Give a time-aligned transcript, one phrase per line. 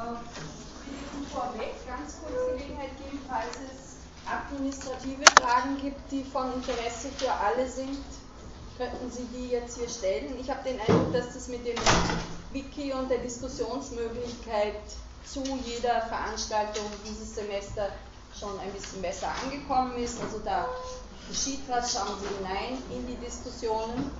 [0.00, 7.32] Ihnen vorweg ganz kurz Gelegenheit geben, falls es administrative Fragen gibt, die von Interesse für
[7.32, 7.98] alle sind,
[8.76, 10.38] könnten Sie die jetzt hier stellen.
[10.40, 11.76] Ich habe den Eindruck, dass das mit dem
[12.52, 14.80] Wiki und der Diskussionsmöglichkeit
[15.24, 17.90] zu jeder Veranstaltung dieses Semester
[18.38, 20.20] schon ein bisschen besser angekommen ist.
[20.22, 20.66] Also da
[21.28, 24.10] geschieht was, schauen Sie hinein in die Diskussionen.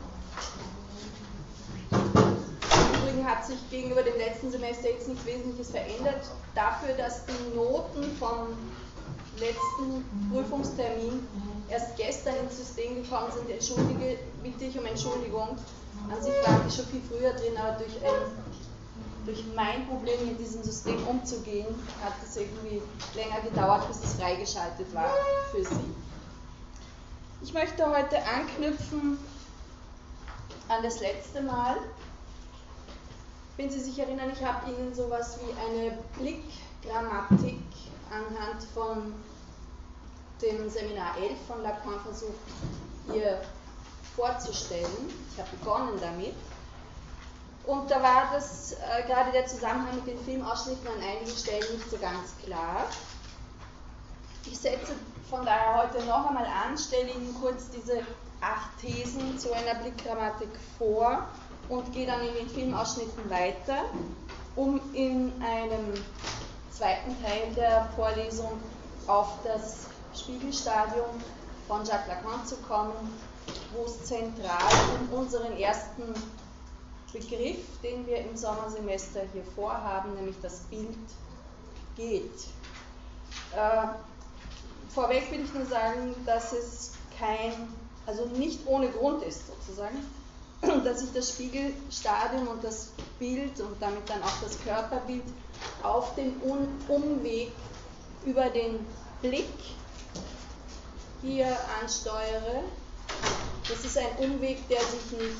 [3.21, 6.23] Übrigen hat sich gegenüber dem letzten Semester jetzt nichts Wesentliches verändert.
[6.55, 8.48] Dafür, dass die Noten vom
[9.38, 11.27] letzten Prüfungstermin
[11.69, 15.56] erst gestern ins System gekommen sind, entschuldige, bitte ich um Entschuldigung.
[16.11, 20.41] An sich war ich schon viel früher drin, aber durch, ein, durch mein Problem mit
[20.41, 21.66] diesem System umzugehen,
[22.02, 22.83] hat es irgendwie
[23.14, 25.11] länger gedauert, bis es freigeschaltet war
[25.50, 25.95] für Sie.
[27.42, 29.19] Ich möchte heute anknüpfen
[30.69, 31.77] an das letzte Mal.
[33.60, 37.61] Wenn Sie sich erinnern, ich habe Ihnen sowas wie eine Blickgrammatik
[38.11, 39.12] anhand von
[40.41, 42.41] dem Seminar 11 von Lacan versucht,
[43.12, 43.42] hier
[44.16, 45.11] vorzustellen.
[45.31, 46.34] Ich habe begonnen damit.
[47.66, 51.91] Und da war das äh, gerade der Zusammenhang mit den Filmausschnitten an einigen Stellen nicht
[51.91, 52.86] so ganz klar.
[54.47, 54.94] Ich setze
[55.28, 57.98] von daher heute noch einmal an, stelle Ihnen kurz diese
[58.41, 61.28] acht Thesen zu einer Blickgrammatik vor
[61.70, 63.84] und gehe dann in den Filmausschnitten weiter,
[64.56, 65.94] um in einem
[66.70, 68.60] zweiten Teil der Vorlesung
[69.06, 71.06] auf das Spiegelstadium
[71.68, 72.92] von Jacques Lacan zu kommen,
[73.72, 76.02] wo es zentral um unseren ersten
[77.12, 80.88] Begriff, den wir im Sommersemester hier vorhaben, nämlich das Bild,
[81.96, 82.46] geht.
[83.54, 83.86] Äh,
[84.92, 87.52] vorweg will ich nur sagen, dass es kein,
[88.06, 89.98] also nicht ohne Grund ist sozusagen,
[90.84, 95.25] dass sich das Spiegelstadium und das Bild und damit dann auch das Körperbild
[95.83, 96.34] auf den
[96.89, 97.53] Umweg
[98.25, 98.84] über den
[99.22, 99.48] Blick
[101.22, 102.62] hier ansteuere.
[103.69, 105.37] Das ist ein Umweg, der sich nicht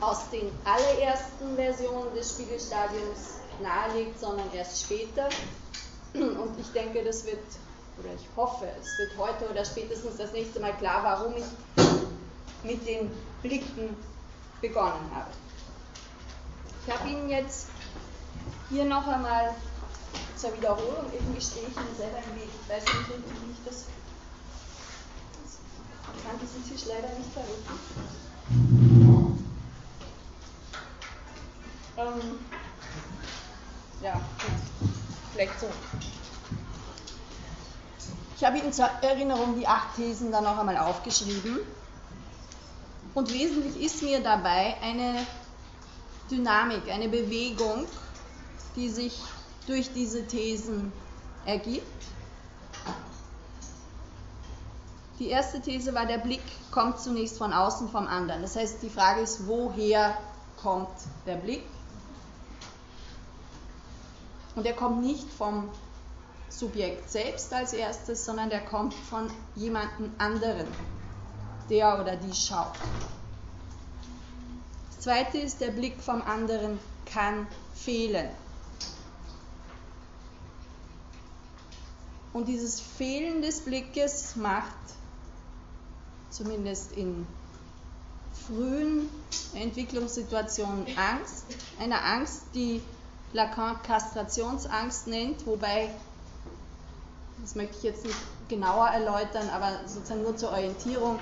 [0.00, 5.28] aus den allerersten Versionen des Spiegelstadiums nahelegt, sondern erst später.
[6.14, 7.38] Und ich denke, das wird
[7.98, 11.44] oder ich hoffe, es wird heute oder spätestens das nächste Mal klar, warum ich
[12.68, 13.10] mit den
[13.42, 13.96] Blicken
[14.60, 15.30] begonnen habe.
[16.86, 17.68] Ich habe Ihnen jetzt
[18.68, 19.54] hier noch einmal
[20.36, 22.48] zur Wiederholung, irgendwie stehe ich Ihnen selber im Weg.
[22.62, 23.86] Ich weiß nicht, wie ich das.
[26.14, 27.78] Ich kann diesen Tisch leider nicht verrücken.
[31.96, 32.38] Ähm,
[34.02, 34.20] ja.
[35.32, 35.66] Vielleicht so.
[38.36, 41.60] Ich habe Ihnen zur Erinnerung die acht Thesen dann noch einmal aufgeschrieben.
[43.14, 45.26] Und wesentlich ist mir dabei eine
[46.30, 47.86] Dynamik, eine Bewegung,
[48.76, 49.18] die sich
[49.66, 50.92] durch diese Thesen
[51.44, 51.86] ergibt.
[55.18, 58.42] Die erste These war, der Blick kommt zunächst von außen vom anderen.
[58.42, 60.16] Das heißt, die Frage ist, woher
[60.62, 60.88] kommt
[61.26, 61.64] der Blick?
[64.54, 65.68] Und er kommt nicht vom
[66.48, 70.66] Subjekt selbst als erstes, sondern der kommt von jemandem anderen,
[71.70, 72.72] der oder die schaut.
[74.90, 78.28] Das zweite ist, der Blick vom anderen kann fehlen.
[82.32, 84.74] Und dieses Fehlen des Blickes macht,
[86.30, 87.26] zumindest in
[88.46, 89.08] frühen
[89.54, 91.44] Entwicklungssituationen, Angst.
[91.80, 92.82] Eine Angst, die
[93.32, 95.90] Lacan Kastrationsangst nennt, wobei
[97.40, 98.16] das möchte ich jetzt nicht
[98.48, 101.18] genauer erläutern, aber sozusagen nur zur Orientierung.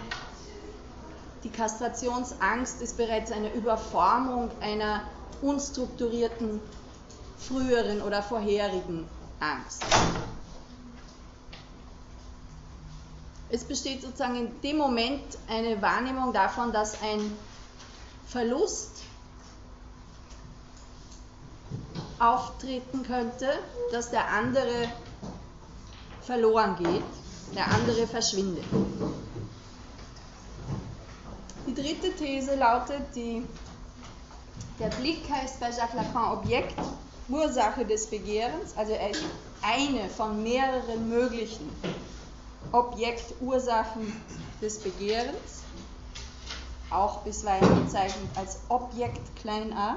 [1.46, 5.04] Die Kastrationsangst ist bereits eine Überformung einer
[5.42, 6.60] unstrukturierten
[7.38, 9.06] früheren oder vorherigen
[9.38, 9.84] Angst.
[13.48, 17.30] Es besteht sozusagen in dem Moment eine Wahrnehmung davon, dass ein
[18.26, 19.02] Verlust
[22.18, 23.48] auftreten könnte,
[23.92, 24.90] dass der andere
[26.22, 27.04] verloren geht,
[27.54, 28.64] der andere verschwindet.
[31.66, 33.44] Die dritte These lautet, die,
[34.78, 36.76] der Blick heißt bei Jacques Lacan Objekt,
[37.28, 39.24] Ursache des Begehrens, also er ist
[39.62, 41.68] eine von mehreren möglichen
[42.70, 44.12] Objektursachen
[44.62, 45.62] des Begehrens,
[46.90, 49.96] auch bisweilen bezeichnet als Objekt klein a.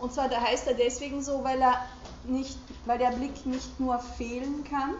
[0.00, 1.86] Und zwar da heißt er deswegen so, weil er
[2.24, 4.94] nicht, weil der Blick nicht nur fehlen kann,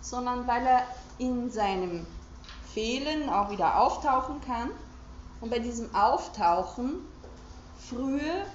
[0.00, 0.86] sondern weil er
[1.18, 2.06] in seinem
[2.74, 4.70] Fehlen auch wieder auftauchen kann
[5.40, 7.00] und bei diesem Auftauchen
[7.88, 8.46] frühe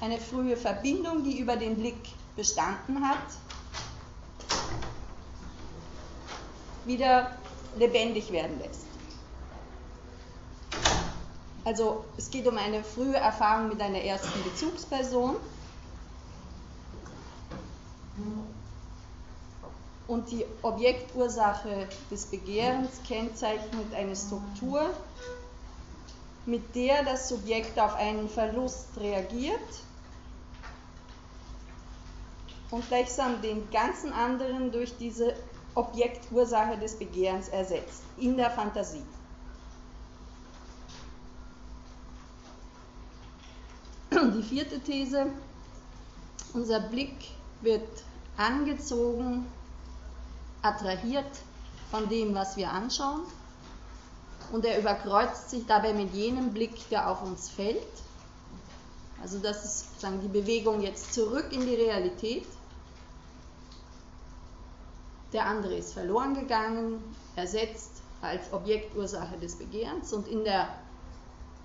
[0.00, 3.18] eine frühe Verbindung, die über den Blick bestanden hat,
[6.84, 7.32] wieder
[7.76, 8.86] lebendig werden lässt.
[11.64, 15.36] Also es geht um eine frühe Erfahrung mit einer ersten Bezugsperson.
[20.08, 24.90] Und die Objektursache des Begehrens kennzeichnet eine Struktur,
[26.46, 29.60] mit der das Subjekt auf einen Verlust reagiert
[32.70, 35.34] und gleichsam den ganzen anderen durch diese
[35.74, 39.04] Objektursache des Begehrens ersetzt, in der Fantasie.
[44.10, 45.26] Die vierte These,
[46.54, 47.14] unser Blick
[47.60, 47.86] wird
[48.36, 49.46] angezogen,
[50.62, 51.30] attrahiert
[51.90, 53.22] von dem, was wir anschauen
[54.52, 57.82] und er überkreuzt sich dabei mit jenem Blick, der auf uns fällt.
[59.22, 62.46] Also das ist sozusagen die Bewegung jetzt zurück in die Realität.
[65.32, 67.02] Der andere ist verloren gegangen,
[67.36, 70.68] ersetzt als Objektursache des Begehrens und in der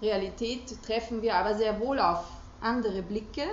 [0.02, 2.26] Realität treffen wir aber sehr wohl auf
[2.60, 3.46] andere Blicke.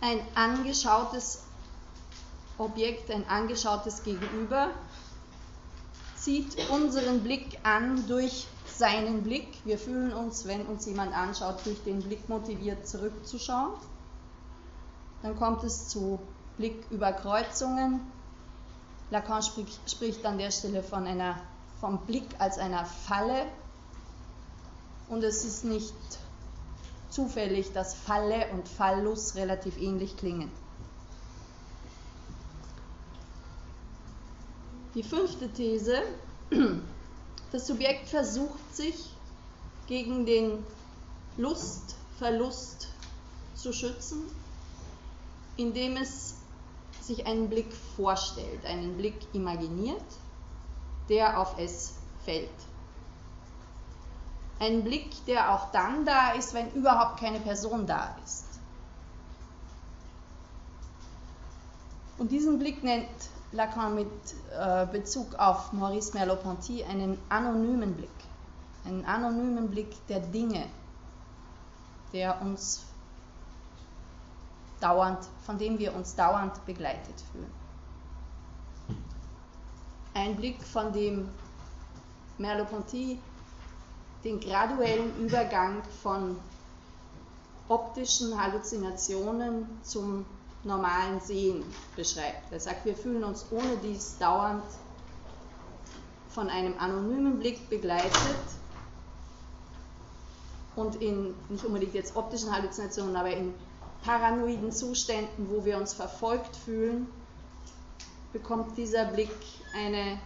[0.00, 1.42] Ein angeschautes
[2.58, 4.70] Objekt, ein angeschautes Gegenüber
[6.16, 9.48] zieht unseren Blick an durch seinen Blick.
[9.64, 13.72] Wir fühlen uns, wenn uns jemand anschaut, durch den Blick motiviert zurückzuschauen.
[15.22, 16.18] Dann kommt es zu
[16.56, 18.00] Blicküberkreuzungen.
[19.10, 21.36] Lacan spricht, spricht an der Stelle von einer,
[21.80, 23.46] vom Blick als einer Falle.
[25.08, 25.94] Und es ist nicht
[27.10, 30.50] zufällig, dass Falle und Fallus relativ ähnlich klingen.
[34.94, 36.02] Die fünfte These,
[37.52, 38.94] das Subjekt versucht sich
[39.88, 40.64] gegen den
[41.36, 42.88] Lustverlust
[43.56, 44.22] zu schützen,
[45.56, 46.36] indem es
[47.00, 50.04] sich einen Blick vorstellt, einen Blick imaginiert,
[51.08, 51.94] der auf es
[52.24, 52.48] fällt.
[54.60, 58.44] Ein Blick, der auch dann da ist, wenn überhaupt keine Person da ist.
[62.16, 63.08] Und diesen Blick nennt
[63.54, 64.08] Lacan mit
[64.58, 68.10] äh, Bezug auf Maurice Merleau-Ponty einen anonymen Blick,
[68.84, 70.66] einen anonymen Blick der Dinge,
[72.12, 72.84] der uns
[74.80, 77.50] dauernd, von dem wir uns dauernd begleitet fühlen.
[80.14, 81.28] Ein Blick, von dem
[82.38, 83.20] Merleau-Ponty
[84.24, 86.36] den graduellen Übergang von
[87.68, 90.26] optischen Halluzinationen zum
[90.64, 91.64] normalen Sehen
[91.96, 92.52] beschreibt.
[92.52, 94.64] Er sagt, wir fühlen uns ohne dies dauernd
[96.28, 98.12] von einem anonymen Blick begleitet
[100.76, 103.54] und in nicht unbedingt jetzt optischen Halluzinationen, aber in
[104.04, 107.06] paranoiden Zuständen, wo wir uns verfolgt fühlen,
[108.32, 109.30] bekommt dieser Blick
[109.74, 110.18] eine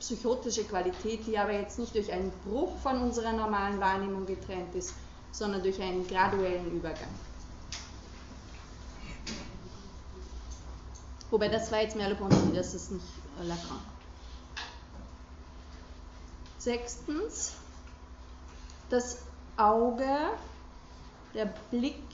[0.00, 4.94] psychotische Qualität, die aber jetzt nicht durch einen Bruch von unserer normalen Wahrnehmung getrennt ist,
[5.30, 7.08] sondern durch einen graduellen Übergang.
[11.32, 13.06] Wobei das war jetzt Merleau-Ponty, das ist nicht
[13.40, 13.80] äh, Lacan.
[16.58, 17.54] Sechstens,
[18.90, 19.16] das
[19.56, 20.28] Auge,
[21.32, 22.04] der Blick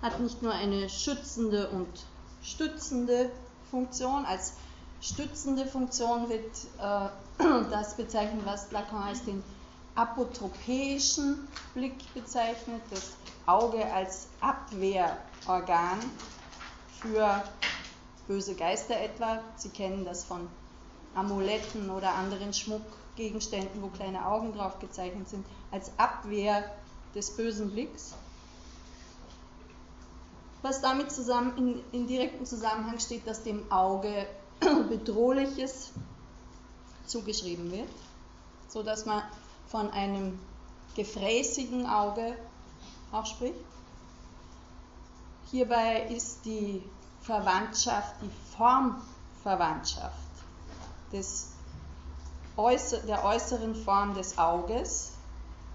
[0.00, 1.88] hat nicht nur eine schützende und
[2.40, 3.30] stützende
[3.68, 4.24] Funktion.
[4.24, 4.52] Als
[5.00, 7.08] stützende Funktion wird äh,
[7.70, 9.42] das bezeichnet, was Lacan als den
[9.96, 13.10] apotropäischen Blick bezeichnet, das
[13.46, 15.98] Auge als Abwehrorgan
[17.00, 17.42] für
[18.30, 19.40] böse Geister etwa.
[19.56, 20.48] Sie kennen das von
[21.16, 26.62] Amuletten oder anderen Schmuckgegenständen, wo kleine Augen drauf gezeichnet sind, als Abwehr
[27.12, 28.14] des bösen Blicks.
[30.62, 34.26] Was damit zusammen in, in direktem Zusammenhang steht, dass dem Auge
[34.88, 35.90] Bedrohliches
[37.06, 37.88] zugeschrieben wird,
[38.68, 39.24] sodass man
[39.66, 40.38] von einem
[40.94, 42.36] gefräßigen Auge
[43.10, 43.58] auch spricht.
[45.50, 46.80] Hierbei ist die
[47.30, 50.16] Verwandtschaft, die Formverwandtschaft
[51.12, 51.52] des
[52.56, 55.12] äußer, der äußeren Form des Auges,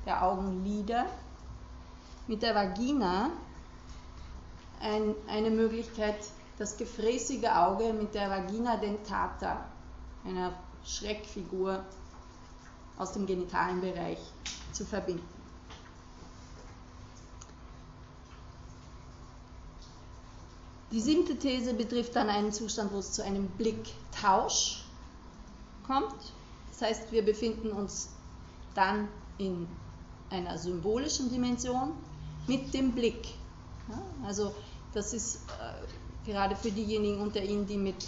[0.05, 1.05] der Augenlider,
[2.27, 3.29] mit der Vagina
[4.81, 6.17] ein, eine Möglichkeit,
[6.57, 9.63] das gefräßige Auge mit der Vagina dentata,
[10.25, 10.51] einer
[10.83, 11.85] Schreckfigur
[12.97, 14.19] aus dem genitalen Bereich,
[14.73, 15.34] zu verbinden.
[20.95, 24.85] Die siebte These betrifft dann einen Zustand, wo es zu einem Blicktausch
[25.85, 26.15] kommt.
[26.71, 28.11] Das heißt, wir befinden uns
[28.75, 29.67] dann in
[30.29, 31.91] einer symbolischen Dimension
[32.47, 33.33] mit dem Blick.
[34.25, 34.55] Also
[34.93, 38.07] das ist äh, gerade für diejenigen unter Ihnen, die mit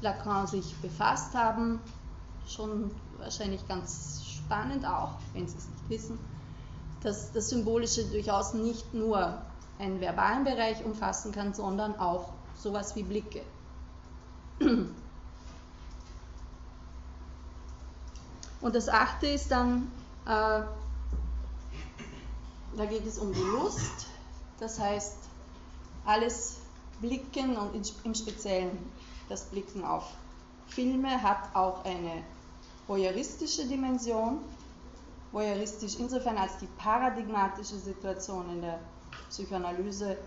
[0.00, 1.80] Lacan sich befasst haben,
[2.48, 6.18] schon wahrscheinlich ganz spannend auch, wenn Sie es nicht wissen,
[7.02, 9.42] dass das Symbolische durchaus nicht nur
[9.80, 13.42] einen verbalen Bereich umfassen kann, sondern auch sowas wie Blicke.
[18.60, 19.90] Und das achte ist dann,
[20.26, 20.62] äh,
[22.76, 24.06] da geht es um die Lust,
[24.58, 25.16] das heißt,
[26.04, 26.58] alles
[27.00, 28.78] Blicken und im Speziellen
[29.28, 30.04] das Blicken auf
[30.70, 32.22] Filme hat auch eine
[32.86, 34.38] voyeuristische Dimension.
[35.32, 38.78] Voyeuristisch insofern als die paradigmatische Situation in der
[39.30, 40.18] Psychoanalyse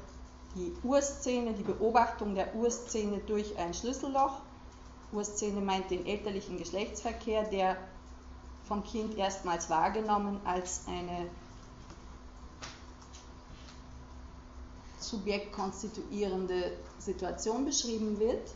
[0.55, 4.39] die Urszene, die Beobachtung der Urszene durch ein Schlüsselloch.
[5.11, 7.77] Urszene meint den elterlichen Geschlechtsverkehr, der
[8.67, 11.27] vom Kind erstmals wahrgenommen als eine
[14.99, 18.49] subjektkonstituierende Situation beschrieben wird.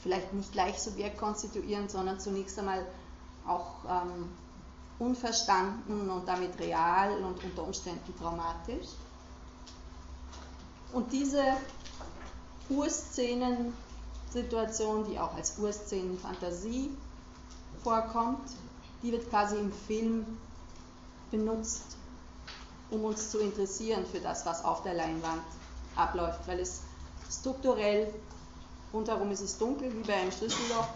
[0.00, 2.86] Vielleicht nicht gleich subjektkonstituierend, sondern zunächst einmal
[3.46, 4.30] auch ähm,
[4.98, 8.88] unverstanden und damit real und unter Umständen traumatisch.
[10.92, 11.44] Und diese
[12.70, 16.90] Urszenensituation, die auch als Urszenenfantasie
[17.82, 18.48] vorkommt,
[19.02, 20.24] die wird quasi im Film
[21.30, 21.98] benutzt,
[22.90, 25.42] um uns zu interessieren für das, was auf der Leinwand
[25.96, 26.80] abläuft, weil es
[27.30, 28.14] strukturell,
[28.92, 30.88] rundherum ist es dunkel wie bei einem Schlüsselloch,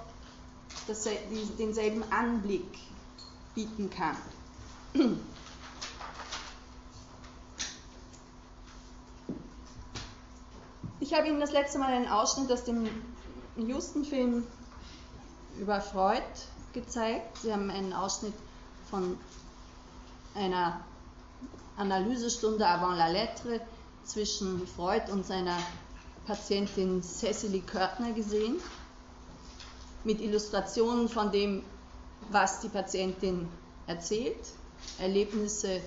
[1.58, 2.78] denselben Anblick
[3.54, 4.16] bieten kann.
[11.00, 12.88] Ich habe Ihnen das letzte Mal einen Ausschnitt aus dem
[13.56, 14.46] Houston-Film
[15.58, 16.22] über Freud
[16.72, 17.38] gezeigt.
[17.38, 18.34] Sie haben einen Ausschnitt
[18.88, 19.18] von
[20.34, 20.80] einer
[21.76, 23.60] Analysestunde avant la lettre
[24.04, 25.56] zwischen Freud und seiner
[26.26, 28.56] Patientin Cecily Körtner gesehen,
[30.04, 31.62] mit Illustrationen von dem,
[32.30, 33.48] was die Patientin
[33.86, 34.52] erzählt,
[34.98, 35.80] Erlebnisse,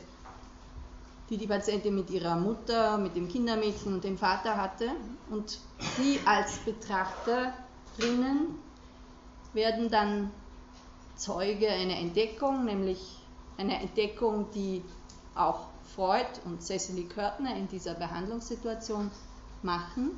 [1.30, 4.90] die die Patientin mit ihrer Mutter, mit dem Kindermädchen und dem Vater hatte.
[5.30, 5.60] Und
[5.98, 8.60] Sie als Betrachterinnen
[9.54, 10.32] werden dann
[11.16, 13.20] Zeuge einer Entdeckung, nämlich
[13.58, 14.84] einer Entdeckung, die
[15.36, 19.12] auch Freud und Cecily Körtner in dieser Behandlungssituation
[19.62, 20.12] machen.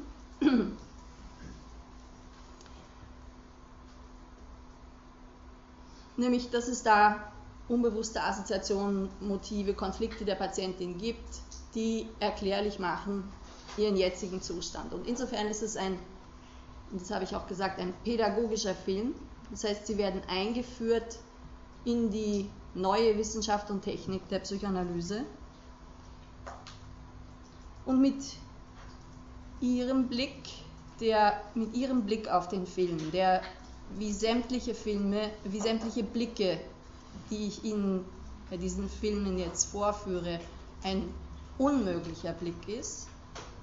[6.18, 7.32] Nämlich, dass es da
[7.68, 11.42] unbewusste Assoziationen, Motive, Konflikte der Patientin gibt,
[11.74, 13.24] die erklärlich machen
[13.78, 14.94] ihren jetzigen Zustand.
[14.94, 16.00] Und insofern ist es ein,
[16.92, 19.16] das habe ich auch gesagt, ein pädagogischer Film,
[19.52, 21.20] das heißt, sie werden eingeführt
[21.84, 25.26] in die neue Wissenschaft und Technik der Psychoanalyse.
[27.86, 28.16] Und mit
[29.62, 30.44] ihrem Blick,
[31.00, 33.42] der, mit ihrem Blick auf den Film, der
[33.98, 36.60] wie sämtliche Filme, wie sämtliche Blicke,
[37.30, 38.06] die ich Ihnen
[38.50, 40.40] bei diesen Filmen jetzt vorführe,
[40.84, 41.04] ein
[41.58, 43.08] unmöglicher Blick ist,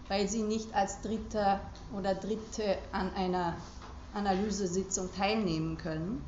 [0.09, 1.61] weil sie nicht als Dritter
[1.97, 3.55] oder Dritte an einer
[4.14, 6.25] Analysesitzung teilnehmen können.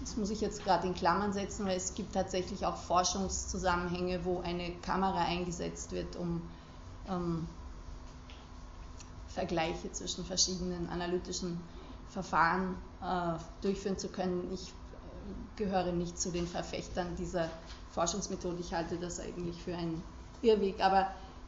[0.00, 4.40] Das muss ich jetzt gerade in Klammern setzen, weil es gibt tatsächlich auch Forschungszusammenhänge, wo
[4.40, 6.42] eine Kamera eingesetzt wird, um
[7.08, 7.46] ähm,
[9.38, 11.60] Vergleiche zwischen verschiedenen analytischen
[12.08, 14.50] Verfahren äh, durchführen zu können.
[14.52, 14.72] Ich äh,
[15.54, 17.48] gehöre nicht zu den Verfechtern dieser
[17.92, 18.56] Forschungsmethode.
[18.58, 20.02] Ich halte das eigentlich für einen
[20.42, 21.06] Irrweg, aber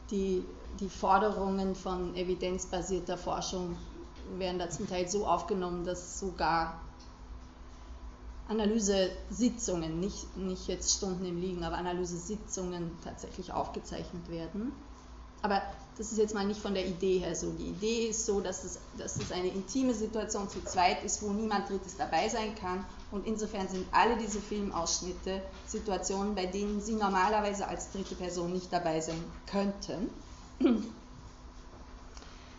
[0.09, 0.45] die,
[0.79, 3.77] die Forderungen von evidenzbasierter Forschung
[4.37, 6.79] werden da zum Teil so aufgenommen, dass sogar
[8.47, 14.71] Analysesitzungen, nicht, nicht jetzt Stunden im Liegen, aber Analysesitzungen tatsächlich aufgezeichnet werden.
[15.41, 15.61] Aber
[15.97, 17.51] das ist jetzt mal nicht von der Idee her so.
[17.51, 21.29] Die Idee ist so, dass es, dass es eine intime Situation zu zweit ist, wo
[21.29, 22.85] niemand Drittes dabei sein kann.
[23.11, 28.71] Und insofern sind alle diese Filmausschnitte Situationen, bei denen Sie normalerweise als dritte Person nicht
[28.71, 30.09] dabei sein könnten.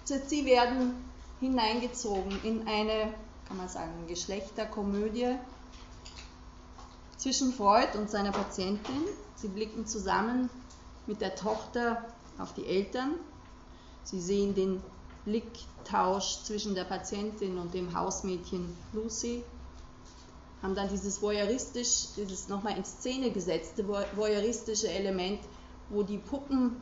[0.04, 0.94] Sie werden
[1.40, 3.14] hineingezogen in eine,
[3.48, 5.36] kann man sagen, Geschlechterkomödie
[7.16, 9.02] zwischen Freud und seiner Patientin.
[9.36, 10.50] Sie blicken zusammen
[11.06, 13.14] mit der Tochter auf die Eltern.
[14.04, 14.82] Sie sehen den
[15.24, 19.44] Blicktausch zwischen der Patientin und dem Hausmädchen Lucy,
[20.62, 25.40] haben dann dieses voyeuristisch, dieses nochmal in Szene gesetzte voyeuristische Element,
[25.88, 26.76] wo die Puppen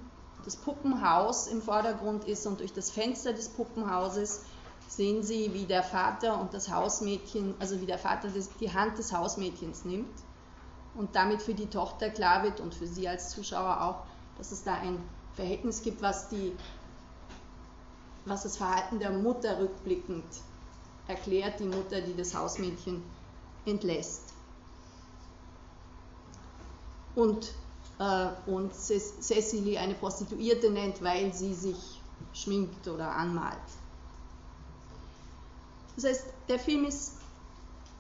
[0.44, 4.42] das Puppenhaus im Vordergrund ist und durch das Fenster des Puppenhauses
[4.88, 8.28] sehen Sie, wie der Vater und das Hausmädchen, also wie der Vater
[8.58, 10.18] die Hand des Hausmädchens nimmt
[10.94, 14.06] und damit für die Tochter klar wird und für sie als Zuschauer auch,
[14.38, 14.98] dass es da ein
[15.40, 16.52] Verhältnis gibt, was, die,
[18.26, 20.24] was das Verhalten der Mutter rückblickend
[21.08, 23.02] erklärt, die Mutter, die das Hausmädchen
[23.64, 24.34] entlässt.
[27.14, 27.52] Und,
[27.98, 32.00] äh, und Cecily eine Prostituierte nennt, weil sie sich
[32.34, 33.56] schminkt oder anmalt.
[35.96, 37.14] Das heißt, der Film ist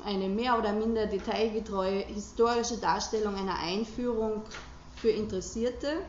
[0.04, 4.42] eine mehr oder minder detailgetreue historische Darstellung einer Einführung
[4.96, 6.02] für Interessierte,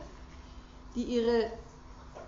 [0.94, 1.50] die ihre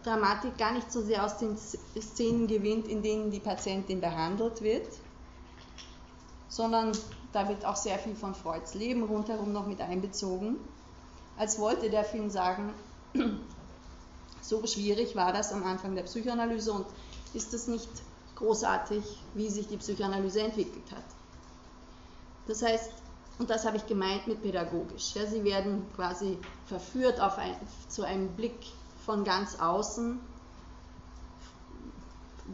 [0.05, 4.89] Dramatik gar nicht so sehr aus den Szenen gewinnt, in denen die Patientin behandelt wird,
[6.49, 6.93] sondern
[7.33, 10.57] da wird auch sehr viel von Freuds Leben rundherum noch mit einbezogen,
[11.37, 12.73] als wollte der Film sagen,
[14.41, 16.87] so schwierig war das am Anfang der Psychoanalyse und
[17.33, 17.89] ist es nicht
[18.37, 19.03] großartig,
[19.35, 21.05] wie sich die Psychoanalyse entwickelt hat.
[22.47, 22.91] Das heißt,
[23.39, 25.15] und das habe ich gemeint mit pädagogisch.
[25.15, 27.57] Ja, sie werden quasi verführt auf ein,
[27.89, 28.59] zu einem Blick
[29.05, 30.21] von ganz außen,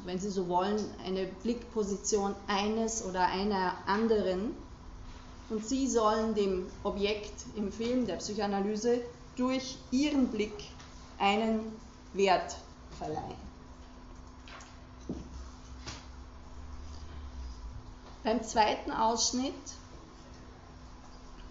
[0.04, 4.54] wenn Sie so wollen, eine Blickposition eines oder einer anderen.
[5.48, 9.00] Und Sie sollen dem Objekt im Film der Psychoanalyse
[9.36, 10.54] durch Ihren Blick
[11.18, 11.60] einen
[12.12, 12.56] Wert
[12.98, 13.50] verleihen.
[18.22, 19.54] Beim zweiten Ausschnitt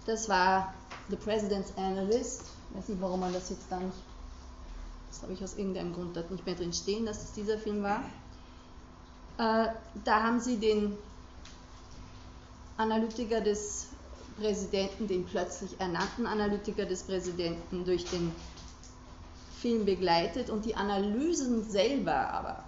[0.09, 0.73] das war
[1.09, 2.41] The President's Analyst.
[2.71, 3.95] Ich weiß nicht, warum man das jetzt da nicht.
[5.09, 7.83] Das habe ich aus irgendeinem Grund dort nicht mehr drin stehen, dass es dieser Film
[7.83, 8.03] war.
[9.37, 9.71] Äh,
[10.03, 10.97] da haben sie den
[12.77, 13.87] Analytiker des
[14.39, 18.33] Präsidenten, den plötzlich ernannten Analytiker des Präsidenten durch den
[19.61, 22.63] Film begleitet und die Analysen selber aber,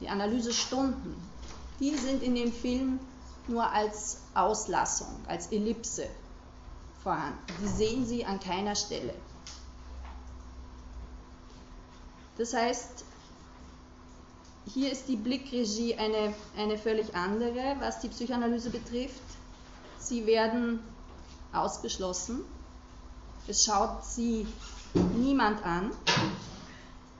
[0.00, 1.16] die Analysestunden,
[1.80, 3.00] die sind in dem Film
[3.48, 6.06] nur als Auslassung, als Ellipse
[7.02, 7.38] vorhanden.
[7.60, 9.14] Die sehen Sie an keiner Stelle.
[12.38, 13.04] Das heißt,
[14.72, 19.20] hier ist die Blickregie eine, eine völlig andere, was die Psychoanalyse betrifft.
[19.98, 20.80] Sie werden
[21.52, 22.40] ausgeschlossen.
[23.46, 24.46] Es schaut sie
[24.94, 25.90] niemand an.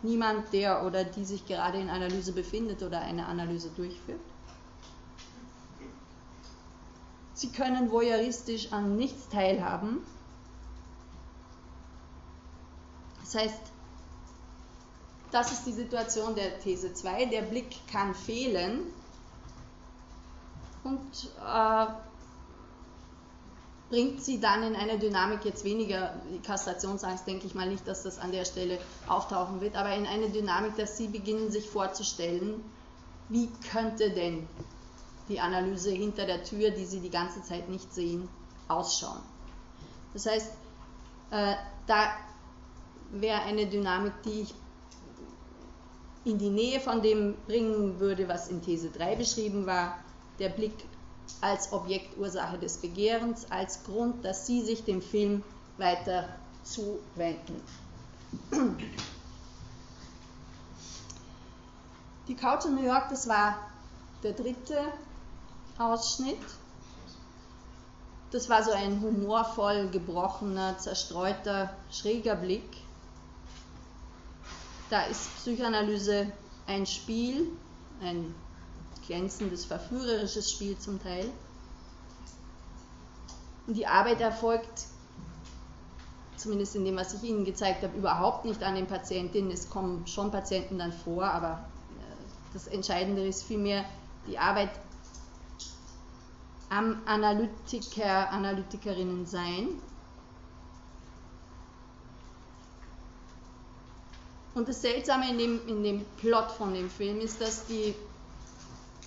[0.02, 4.20] Niemand, der oder die sich gerade in Analyse befindet oder eine Analyse durchführt.
[7.34, 9.98] Sie können voyeuristisch an nichts teilhaben.
[13.20, 13.60] Das heißt,
[15.30, 17.26] das ist die Situation der These 2.
[17.26, 18.82] Der Blick kann fehlen
[20.84, 21.86] und äh,
[23.88, 28.02] bringt sie dann in eine Dynamik, jetzt weniger die Kastrationsangst, denke ich mal nicht, dass
[28.02, 32.62] das an der Stelle auftauchen wird, aber in eine Dynamik, dass sie beginnen sich vorzustellen,
[33.28, 34.48] wie könnte denn
[35.28, 38.28] die Analyse hinter der Tür, die sie die ganze Zeit nicht sehen,
[38.68, 39.20] ausschauen.
[40.12, 40.52] Das heißt,
[41.30, 41.54] äh,
[41.86, 42.12] da
[43.12, 44.54] wäre eine Dynamik, die ich
[46.24, 49.98] in die Nähe von dem bringen würde, was in These 3 beschrieben war,
[50.38, 50.74] der Blick
[51.40, 55.42] als Objektursache des Begehrens, als Grund, dass sie sich dem Film
[55.78, 56.28] weiter
[56.62, 57.60] zuwenden.
[62.28, 63.58] Die Couch in New York, das war
[64.22, 64.78] der dritte
[65.78, 66.38] Ausschnitt.
[68.30, 72.68] Das war so ein humorvoll gebrochener, zerstreuter, schräger Blick.
[74.88, 76.32] Da ist Psychoanalyse
[76.66, 77.48] ein Spiel,
[78.00, 78.34] ein
[79.06, 81.30] glänzendes, verführerisches Spiel zum Teil.
[83.66, 84.86] Und die Arbeit erfolgt,
[86.36, 89.50] zumindest in dem, was ich Ihnen gezeigt habe, überhaupt nicht an den Patientinnen.
[89.50, 91.64] Es kommen schon Patienten dann vor, aber
[91.98, 93.84] äh, das Entscheidende ist vielmehr,
[94.26, 94.70] die Arbeit
[96.72, 99.68] Analytiker, Analytikerinnen sein.
[104.54, 107.94] Und das Seltsame in dem, in dem Plot von dem Film ist, dass die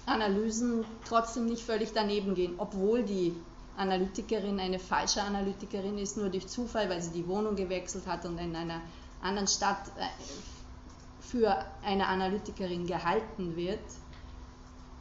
[0.05, 3.35] Analysen trotzdem nicht völlig daneben gehen, obwohl die
[3.77, 8.37] Analytikerin eine falsche Analytikerin ist, nur durch Zufall, weil sie die Wohnung gewechselt hat und
[8.37, 8.81] in einer
[9.21, 10.07] anderen Stadt äh,
[11.19, 13.79] für eine Analytikerin gehalten wird,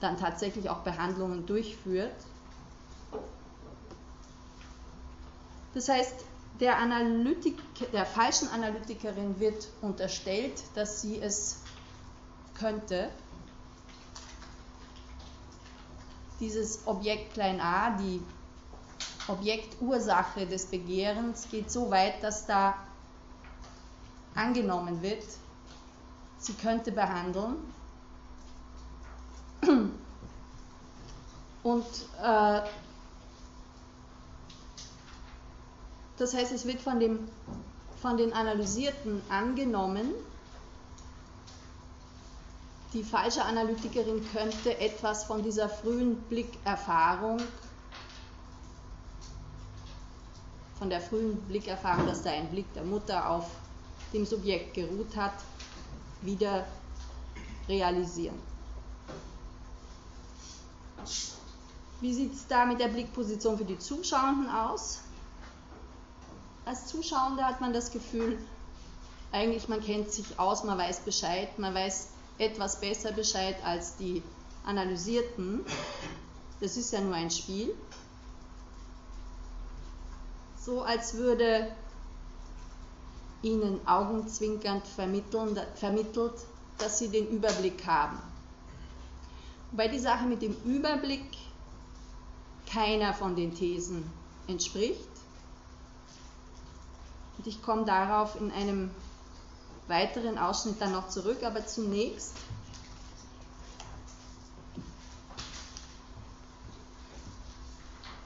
[0.00, 2.14] dann tatsächlich auch Behandlungen durchführt.
[5.74, 6.14] Das heißt,
[6.60, 7.58] der, Analytik,
[7.92, 11.58] der falschen Analytikerin wird unterstellt, dass sie es
[12.54, 13.10] könnte.
[16.38, 18.22] Dieses Objekt klein a, die
[19.26, 22.74] Objektursache des Begehrens, geht so weit, dass da
[24.34, 25.24] angenommen wird,
[26.38, 27.56] sie könnte behandeln.
[31.62, 31.86] Und
[32.22, 32.60] äh,
[36.16, 37.28] Das heißt, es wird von, dem,
[38.00, 40.14] von den Analysierten angenommen,
[42.92, 47.38] die falsche Analytikerin könnte etwas von dieser frühen Blickerfahrung,
[50.78, 53.50] von der frühen Blickerfahrung, dass da ein Blick der Mutter auf
[54.12, 55.34] dem Subjekt geruht hat,
[56.20, 56.64] wieder
[57.68, 58.38] realisieren.
[62.00, 65.03] Wie sieht es da mit der Blickposition für die Zuschauenden aus?
[66.64, 68.38] Als Zuschauende hat man das Gefühl,
[69.32, 74.22] eigentlich man kennt sich aus, man weiß Bescheid, man weiß etwas besser Bescheid als die
[74.64, 75.60] Analysierten.
[76.60, 77.74] Das ist ja nur ein Spiel.
[80.58, 81.70] So als würde
[83.42, 86.32] ihnen augenzwinkernd vermittelt,
[86.78, 88.18] dass sie den Überblick haben.
[89.70, 91.26] Wobei die Sache mit dem Überblick
[92.66, 94.10] keiner von den Thesen
[94.46, 95.13] entspricht.
[97.38, 98.90] Und ich komme darauf in einem
[99.88, 102.34] weiteren Ausschnitt dann noch zurück, aber zunächst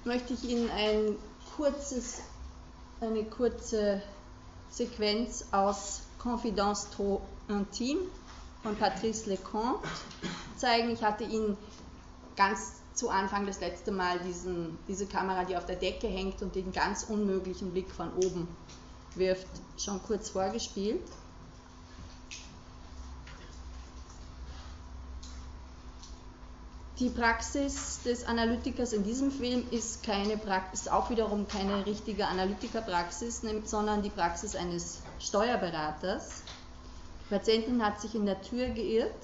[0.04, 1.16] möchte ich Ihnen ein
[1.56, 2.20] kurzes,
[3.00, 4.00] eine kurze
[4.70, 8.00] Sequenz aus Confidence trop intime
[8.62, 9.86] von Patrice Leconte
[10.56, 10.90] zeigen.
[10.90, 11.56] Ich hatte Ihnen
[12.36, 16.54] ganz zu Anfang das letzte Mal diesen, diese Kamera, die auf der Decke hängt und
[16.54, 18.48] den ganz unmöglichen Blick von oben
[19.18, 21.02] wirft, schon kurz vorgespielt.
[26.98, 30.40] Die Praxis des Analytikers in diesem Film ist, keine
[30.72, 36.42] ist auch wiederum keine richtige Analytikerpraxis, sondern die Praxis eines Steuerberaters.
[37.24, 39.14] Die Patientin hat sich in der Tür geirrt.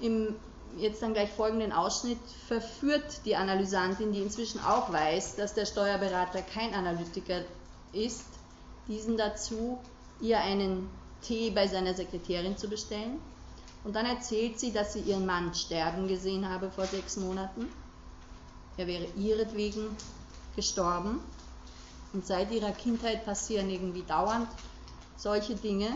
[0.00, 0.36] Im
[0.76, 6.42] jetzt dann gleich folgenden Ausschnitt verführt die Analysantin, die inzwischen auch weiß, dass der Steuerberater
[6.42, 7.42] kein Analytiker
[7.92, 8.26] ist,
[8.86, 9.78] diesen dazu,
[10.20, 10.88] ihr einen
[11.22, 13.18] Tee bei seiner Sekretärin zu bestellen
[13.84, 17.68] und dann erzählt sie, dass sie ihren Mann sterben gesehen habe vor sechs Monaten.
[18.76, 19.96] Er wäre ihretwegen
[20.56, 21.20] gestorben.
[22.12, 24.48] Und seit ihrer Kindheit passieren irgendwie dauernd
[25.16, 25.88] solche Dinge.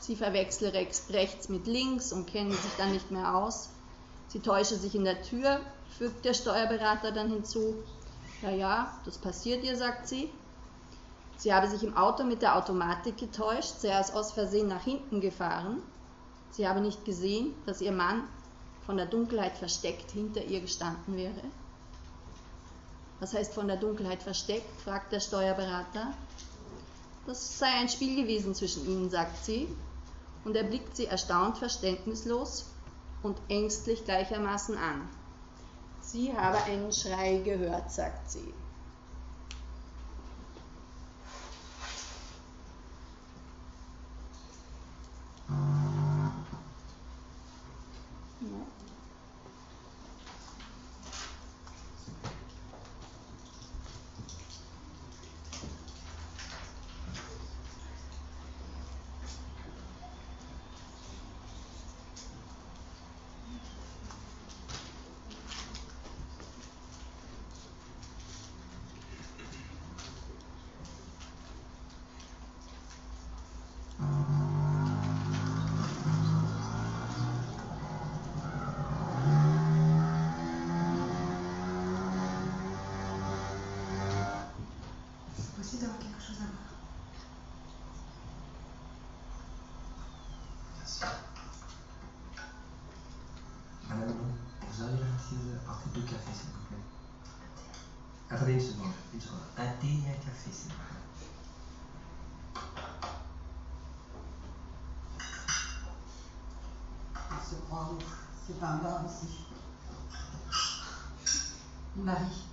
[0.00, 3.70] Sie verwechsle rechts mit links und kennen sich dann nicht mehr aus.
[4.28, 5.60] Sie täusche sich in der Tür,
[5.98, 7.74] fügt der Steuerberater dann hinzu.
[8.42, 10.30] Ja, ja, das passiert ihr, sagt sie.
[11.36, 15.20] Sie habe sich im Auto mit der Automatik getäuscht, sie ist aus Versehen nach hinten
[15.20, 15.82] gefahren.
[16.50, 18.24] Sie habe nicht gesehen, dass ihr Mann
[18.86, 21.42] von der Dunkelheit versteckt hinter ihr gestanden wäre.
[23.20, 24.80] Was heißt von der Dunkelheit versteckt?
[24.80, 26.12] fragt der Steuerberater.
[27.26, 29.68] Das sei ein Spiel gewesen zwischen ihnen, sagt sie,
[30.44, 32.70] und er blickt sie erstaunt verständnislos
[33.22, 35.08] und ängstlich gleichermaßen an.
[36.00, 38.59] Sie habe einen Schrei gehört, sagt sie.
[108.60, 109.46] C'est pas un bar ici.
[111.96, 112.44] Mon mari,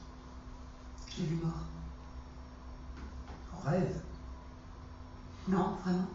[1.09, 1.65] je l'ai vu mort.
[3.53, 4.01] En rêve?
[5.49, 6.07] Non, vraiment.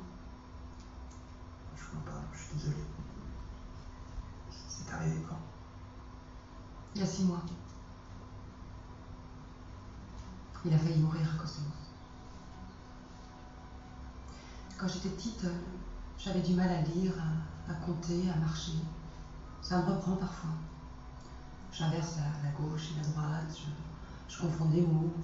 [1.76, 2.76] Je comprends pas, je suis désolé.
[4.66, 5.36] C'est arrivé quand?
[6.94, 7.42] Il y a six mois.
[10.64, 11.76] Il a failli mourir à cause de moi.
[14.78, 15.60] Quand j'étais petite, euh,
[16.18, 17.12] j'avais du mal à lire,
[17.68, 18.78] à, à compter, à marcher.
[19.72, 20.50] Ça me reprend parfois.
[21.72, 25.14] J'inverse la, la, gauche et la droite, je, je confonds des mots.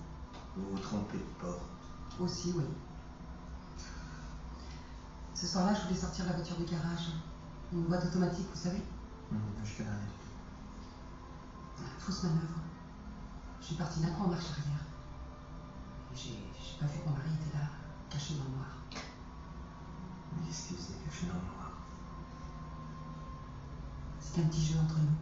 [0.56, 1.60] Vous vous trompez de porte
[2.18, 2.64] Aussi, oui.
[5.34, 7.10] Ce soir-là, je voulais sortir la voiture du garage.
[7.74, 8.82] Une boîte automatique, vous savez
[9.30, 9.90] mmh, Je connais.
[11.98, 12.60] Fausse manœuvre.
[13.60, 14.86] Je suis partie d'un coup en marche arrière.
[16.14, 17.66] J'ai pas vu que mon mari était là,
[18.08, 18.78] caché dans le noir.
[20.32, 21.57] Mais qu'est-ce qu'il faisait caché dans le noir?
[24.28, 25.16] C'était un petit jeu entre nous.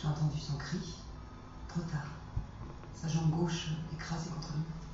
[0.00, 0.94] J'ai entendu son cri,
[1.68, 2.08] trop tard.
[2.94, 4.89] Sa jambe gauche écrasée contre le mur.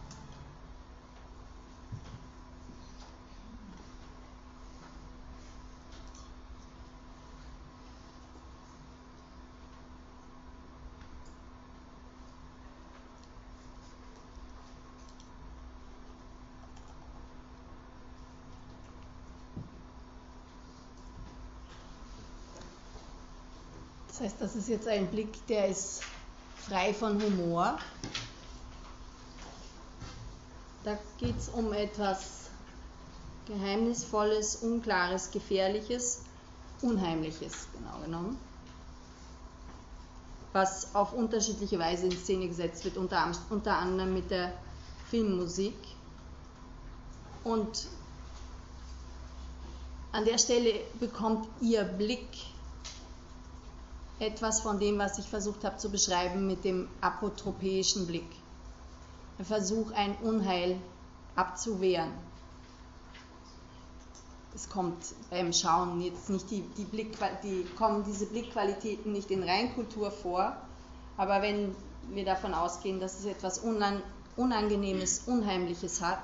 [24.17, 26.01] Das heißt, das ist jetzt ein Blick, der ist
[26.57, 27.79] frei von Humor.
[30.85, 32.49] Da geht es um etwas
[33.45, 36.23] Geheimnisvolles, Unklares, Gefährliches,
[36.81, 38.39] Unheimliches, genau genommen,
[40.55, 44.51] was auf unterschiedliche Weise in Szene gesetzt wird, unter, unter anderem mit der
[45.11, 45.77] Filmmusik.
[47.45, 47.87] Und
[50.13, 52.56] an der Stelle bekommt Ihr Blick
[54.19, 58.29] etwas von dem, was ich versucht habe zu beschreiben mit dem apotropäischen Blick.
[59.39, 60.79] Der Versuch, ein Unheil
[61.35, 62.13] abzuwehren.
[64.55, 64.97] Es kommt
[65.29, 70.57] beim Schauen jetzt nicht die, die Blick, die kommen diese Blickqualitäten nicht in Reinkultur vor,
[71.19, 71.75] aber wenn
[72.09, 73.61] wir davon ausgehen, dass es etwas
[74.37, 76.23] Unangenehmes, Unheimliches hat,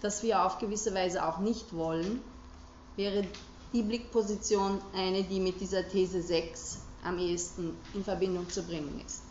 [0.00, 2.22] das wir auf gewisse Weise auch nicht wollen,
[2.96, 3.26] wäre
[3.72, 9.22] die Blickposition eine, die mit dieser These 6 am ehesten in Verbindung zu bringen ist.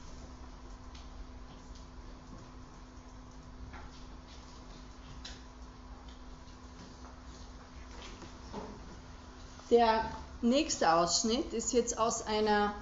[9.69, 10.09] Der
[10.41, 12.73] nächste Ausschnitt ist jetzt aus einer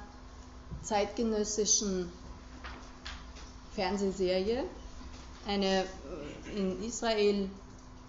[0.84, 2.10] zeitgenössischen
[3.76, 4.64] Fernsehserie,
[5.46, 5.86] eine
[6.56, 7.50] in Israel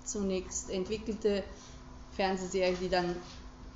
[0.04, 1.42] zunächst entwickelte
[2.12, 3.16] Fernsehserie, die dann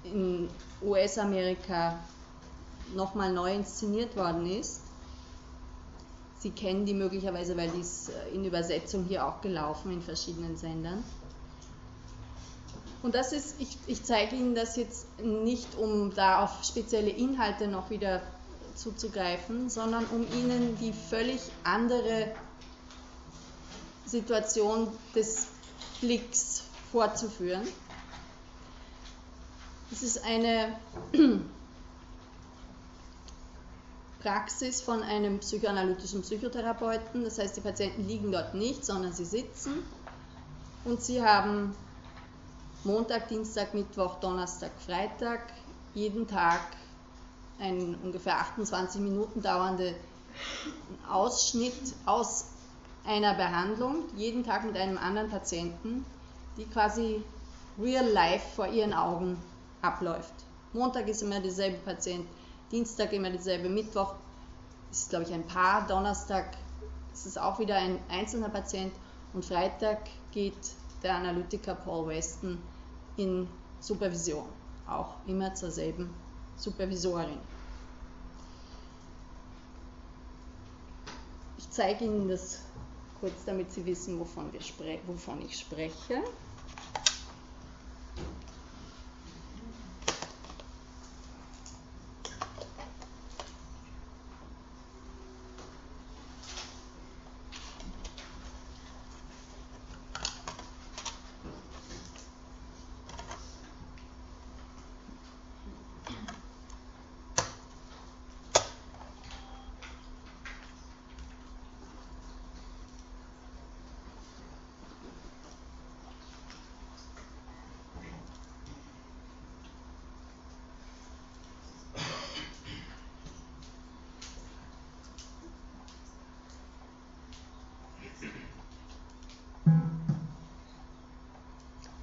[0.04, 0.48] in
[0.82, 1.98] US-Amerika
[2.94, 4.80] nochmal neu inszeniert worden ist.
[6.40, 10.56] Sie kennen die möglicherweise, weil die ist äh, in Übersetzung hier auch gelaufen in verschiedenen
[10.56, 11.04] Sendern.
[13.02, 17.66] Und das ist, ich, ich zeige Ihnen das jetzt nicht, um da auf spezielle Inhalte
[17.68, 18.22] noch wieder
[18.74, 22.32] zuzugreifen, sondern um Ihnen die völlig andere
[24.06, 25.46] Situation des
[26.00, 27.66] Blicks vorzuführen.
[29.92, 30.74] Es ist eine
[34.22, 37.24] Praxis von einem psychoanalytischen Psychotherapeuten.
[37.24, 39.82] Das heißt, die Patienten liegen dort nicht, sondern sie sitzen
[40.86, 41.76] und sie haben
[42.84, 45.40] Montag, Dienstag, Mittwoch, Donnerstag, Freitag
[45.94, 46.60] jeden Tag
[47.60, 49.94] einen ungefähr 28 Minuten dauernden
[51.06, 52.46] Ausschnitt aus
[53.04, 56.06] einer Behandlung, jeden Tag mit einem anderen Patienten,
[56.56, 57.22] die quasi
[57.78, 59.36] real life vor ihren Augen
[59.82, 60.32] abläuft.
[60.72, 62.26] Montag ist immer derselbe Patient,
[62.70, 64.14] Dienstag immer derselbe, Mittwoch
[64.90, 66.56] ist glaube ich ein Paar, Donnerstag
[67.12, 68.92] ist es auch wieder ein einzelner Patient
[69.34, 69.98] und Freitag
[70.30, 70.54] geht
[71.02, 72.58] der Analytiker Paul Weston
[73.16, 73.48] in
[73.80, 74.44] Supervision,
[74.88, 76.14] auch immer zur selben
[76.56, 77.38] Supervisorin.
[81.58, 82.60] Ich zeige Ihnen das
[83.20, 84.50] kurz, damit Sie wissen, wovon,
[85.06, 86.22] wovon ich spreche.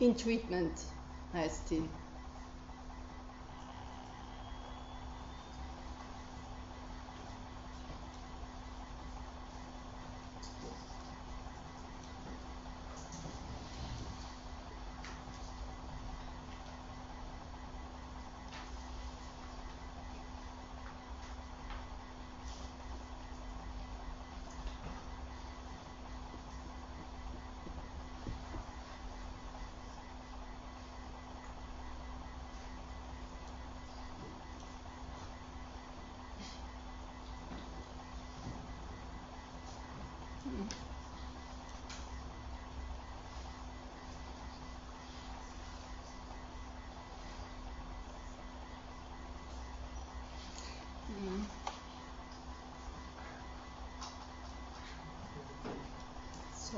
[0.09, 0.71] In Treatment
[1.35, 1.69] heißt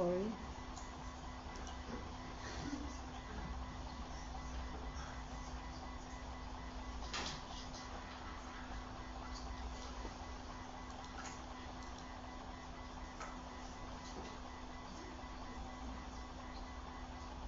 [0.01, 0.25] Sorry.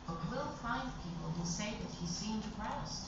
[0.06, 3.08] But we'll find people who say that he seemed depressed.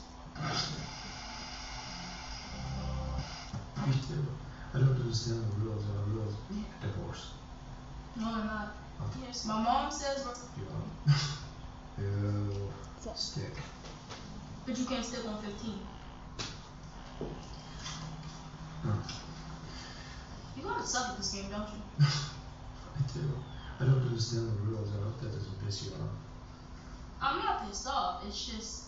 [3.85, 4.17] Me.
[4.73, 5.83] I don't understand the rules.
[5.85, 6.33] Are rules
[6.81, 7.33] divorce?
[8.15, 8.84] No, I'm not.
[9.25, 10.35] Yes, my mom says, are.
[12.01, 12.71] Ew.
[13.15, 13.53] Stick.
[14.65, 15.79] but you can't stick on 15.
[18.83, 18.93] No.
[20.57, 21.81] You gotta suck at this game, don't you?
[22.05, 23.21] I do.
[23.79, 24.89] I don't understand the rules.
[24.89, 26.09] I hope that doesn't piss you off.
[27.21, 28.23] I'm not pissed off.
[28.27, 28.85] It's just,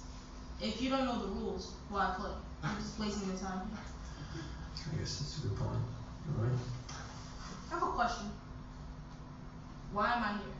[0.62, 2.32] if you don't know the rules, why play?
[2.63, 3.70] I'm just wasting your time.
[4.91, 5.82] I guess that's a good point.
[6.26, 6.60] You're right.
[7.72, 8.32] I have a question.
[9.97, 10.53] Why am I here?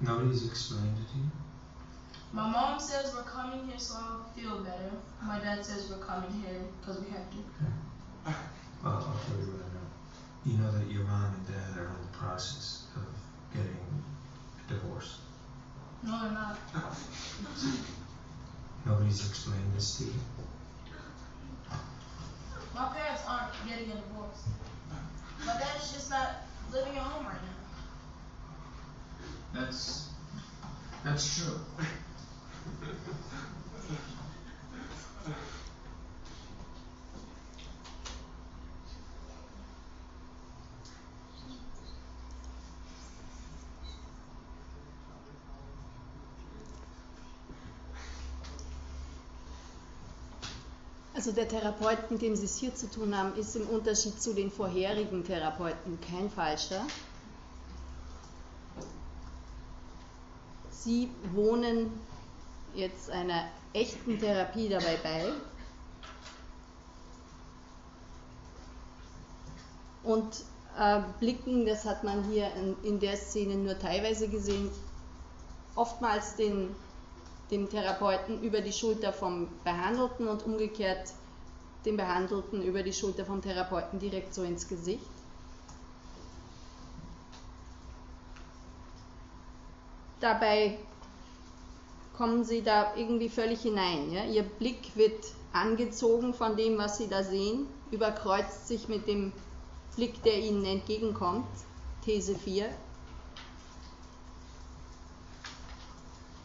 [0.00, 1.30] Nobody's explained it to you.
[2.32, 4.90] My mom says we're coming here so I'll feel better.
[5.22, 7.36] My dad says we're coming here because we have to.
[8.24, 8.34] Well,
[8.82, 9.86] I'll tell you what I know.
[10.46, 13.04] You know that your mom and dad are in the process of
[13.52, 13.76] getting
[14.64, 15.18] a divorce.
[16.02, 16.58] No, they're not.
[18.86, 20.12] Nobody's explained this to you.
[22.74, 24.48] My parents aren't getting a divorce.
[25.44, 27.63] My dad's just not living at home right now.
[29.54, 30.08] That's
[31.04, 31.60] that's true.
[51.14, 54.34] Also der Therapeut, mit dem Sie es hier zu tun haben, ist im Unterschied zu
[54.34, 56.84] den vorherigen Therapeuten kein falscher.
[60.84, 61.90] Sie wohnen
[62.74, 65.32] jetzt einer echten Therapie dabei bei.
[70.02, 70.44] Und
[70.78, 74.70] äh, blicken, das hat man hier in, in der Szene nur teilweise gesehen,
[75.74, 76.74] oftmals den
[77.50, 81.12] dem Therapeuten über die Schulter vom Behandelten und umgekehrt
[81.84, 85.04] dem Behandelten über die Schulter vom Therapeuten direkt so ins Gesicht.
[90.24, 90.78] Dabei
[92.16, 94.10] kommen sie da irgendwie völlig hinein.
[94.10, 94.24] Ja?
[94.24, 99.32] Ihr Blick wird angezogen von dem, was sie da sehen, überkreuzt sich mit dem
[99.96, 101.46] Blick, der ihnen entgegenkommt.
[102.06, 102.70] These 4.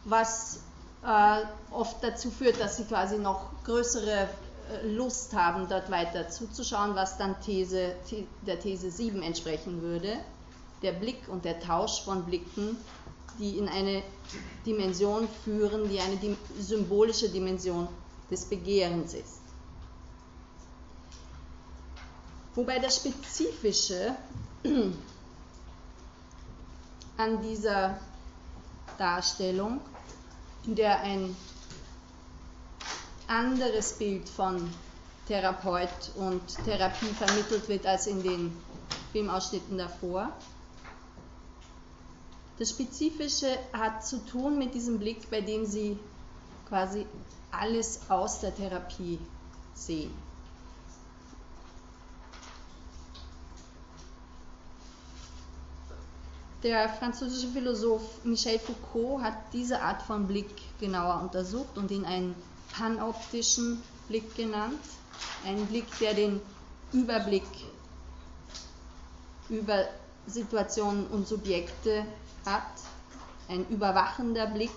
[0.04, 0.60] Was
[1.06, 4.28] äh, oft dazu führt, dass sie quasi noch größere
[4.74, 10.18] äh, Lust haben, dort weiter zuzuschauen, was dann These, The der These 7 entsprechen würde.
[10.82, 12.76] Der Blick und der Tausch von Blicken,
[13.38, 14.04] die in eine
[14.66, 16.18] Dimension führen, die eine
[16.58, 17.88] symbolische Dimension
[18.30, 19.40] des Begehrens ist.
[22.56, 24.16] Wobei das Spezifische
[27.18, 28.00] an dieser
[28.98, 29.80] Darstellung
[30.66, 31.36] in der ein
[33.28, 34.74] anderes Bild von
[35.28, 38.52] Therapeut und Therapie vermittelt wird als in den
[39.12, 40.32] Filmausschnitten davor.
[42.60, 45.98] Das Spezifische hat zu tun mit diesem Blick, bei dem Sie
[46.68, 47.06] quasi
[47.52, 49.18] alles aus der Therapie
[49.74, 50.12] sehen.
[56.62, 60.50] Der französische Philosoph Michel Foucault hat diese Art von Blick
[60.82, 62.36] genauer untersucht und ihn einen
[62.74, 64.82] panoptischen Blick genannt.
[65.46, 66.42] Ein Blick, der den
[66.92, 67.48] Überblick
[69.48, 69.86] über
[70.30, 72.06] Situationen und Subjekte
[72.46, 72.64] hat.
[73.48, 74.72] Ein überwachender Blick,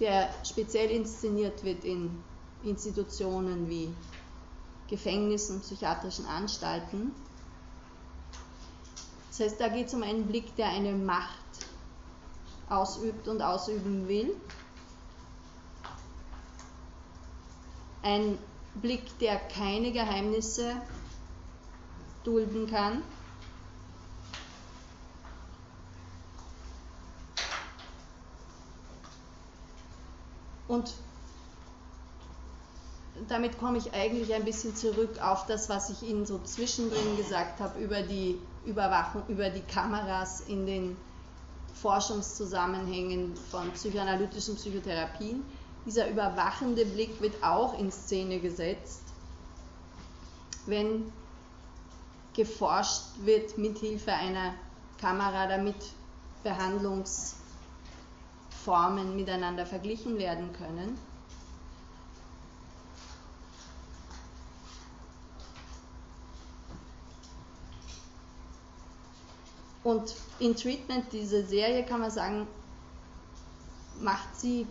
[0.00, 2.22] der speziell inszeniert wird in
[2.64, 3.92] Institutionen wie
[4.88, 7.12] Gefängnissen, psychiatrischen Anstalten.
[9.28, 11.38] Das heißt, da geht es um einen Blick, der eine Macht
[12.68, 14.34] ausübt und ausüben will.
[18.02, 18.38] Ein
[18.74, 20.76] Blick, der keine Geheimnisse
[22.24, 23.02] dulden kann.
[30.72, 30.90] Und
[33.28, 37.60] damit komme ich eigentlich ein bisschen zurück auf das, was ich Ihnen so zwischendrin gesagt
[37.60, 40.96] habe über die Überwachung, über die Kameras in den
[41.74, 45.44] Forschungszusammenhängen von psychoanalytischen Psychotherapien.
[45.84, 49.02] Dieser überwachende Blick wird auch in Szene gesetzt,
[50.64, 51.12] wenn
[52.32, 54.54] geforscht wird mithilfe einer
[54.98, 55.76] Kamera, damit
[58.64, 60.98] Behandlungsformen miteinander verglichen werden können.
[69.84, 72.46] Und in Treatment, diese Serie, kann man sagen,
[74.00, 74.66] macht sie,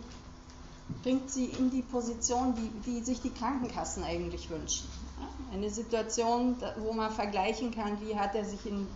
[1.02, 4.88] bringt sie in die Position, die, die sich die Krankenkassen eigentlich wünschen.
[5.52, 8.86] Eine Situation, wo man vergleichen kann, wie hat er sich in,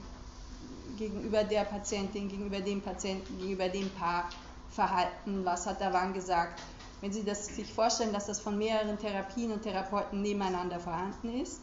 [0.97, 4.31] gegenüber der Patientin, gegenüber dem Patienten, gegenüber dem Paar
[4.71, 6.61] verhalten, was hat er wann gesagt.
[7.01, 11.61] Wenn Sie das sich vorstellen, dass das von mehreren Therapien und Therapeuten nebeneinander vorhanden ist,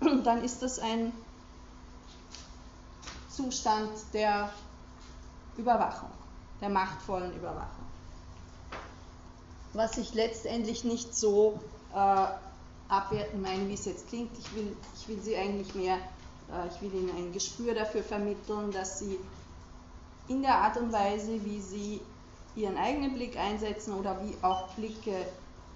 [0.24, 1.12] dann ist das ein
[3.28, 4.50] Zustand der
[5.56, 6.10] Überwachung,
[6.60, 7.84] der machtvollen Überwachung.
[9.74, 11.60] Was ich letztendlich nicht so
[11.94, 12.26] äh,
[12.88, 14.36] abwerten meine, wie es jetzt klingt.
[14.38, 18.72] Ich will, ich will sie eigentlich mehr, äh, ich will ihnen ein Gespür dafür vermitteln,
[18.72, 19.18] dass sie
[20.28, 22.00] in der Art und Weise, wie sie
[22.54, 25.26] ihren eigenen Blick einsetzen oder wie auch Blicke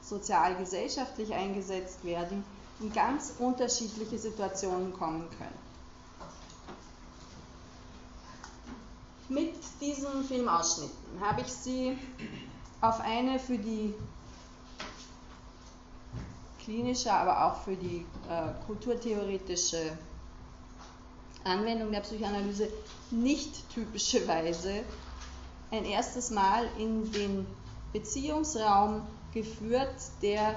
[0.03, 2.45] sozial-gesellschaftlich eingesetzt werden,
[2.81, 5.73] in ganz unterschiedliche Situationen kommen können.
[9.29, 11.97] Mit diesen Filmausschnitten habe ich Sie
[12.81, 13.95] auf eine für die
[16.63, 19.97] klinische, aber auch für die äh, kulturtheoretische
[21.45, 22.69] Anwendung der Psychoanalyse
[23.11, 24.85] nicht typische Weise
[25.71, 27.47] ein erstes Mal in den
[27.93, 30.55] Beziehungsraum geführt, der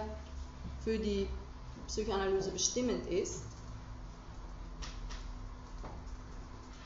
[0.83, 1.27] für die
[1.87, 3.43] Psychoanalyse bestimmend ist.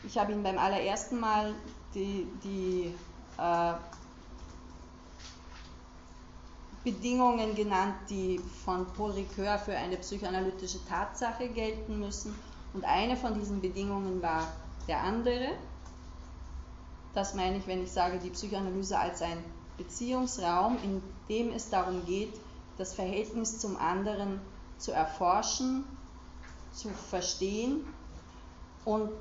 [0.04, 1.54] Ich habe ihn beim allerersten Mal
[1.94, 2.94] die, die
[3.38, 3.74] äh,
[6.84, 12.34] Bedingungen genannt, die von Paul Ricoeur für eine psychoanalytische Tatsache gelten müssen.
[12.74, 14.48] Und eine von diesen Bedingungen war
[14.88, 15.52] der andere.
[17.14, 19.44] Das meine ich, wenn ich sage, die Psychoanalyse als ein
[19.78, 22.34] Beziehungsraum, in dem es darum geht,
[22.78, 24.40] das Verhältnis zum anderen
[24.78, 25.84] zu erforschen,
[26.72, 27.86] zu verstehen
[28.86, 29.12] und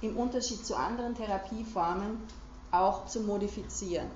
[0.00, 2.18] im Unterschied zu anderen Therapieformen
[2.70, 4.10] auch zu modifizieren.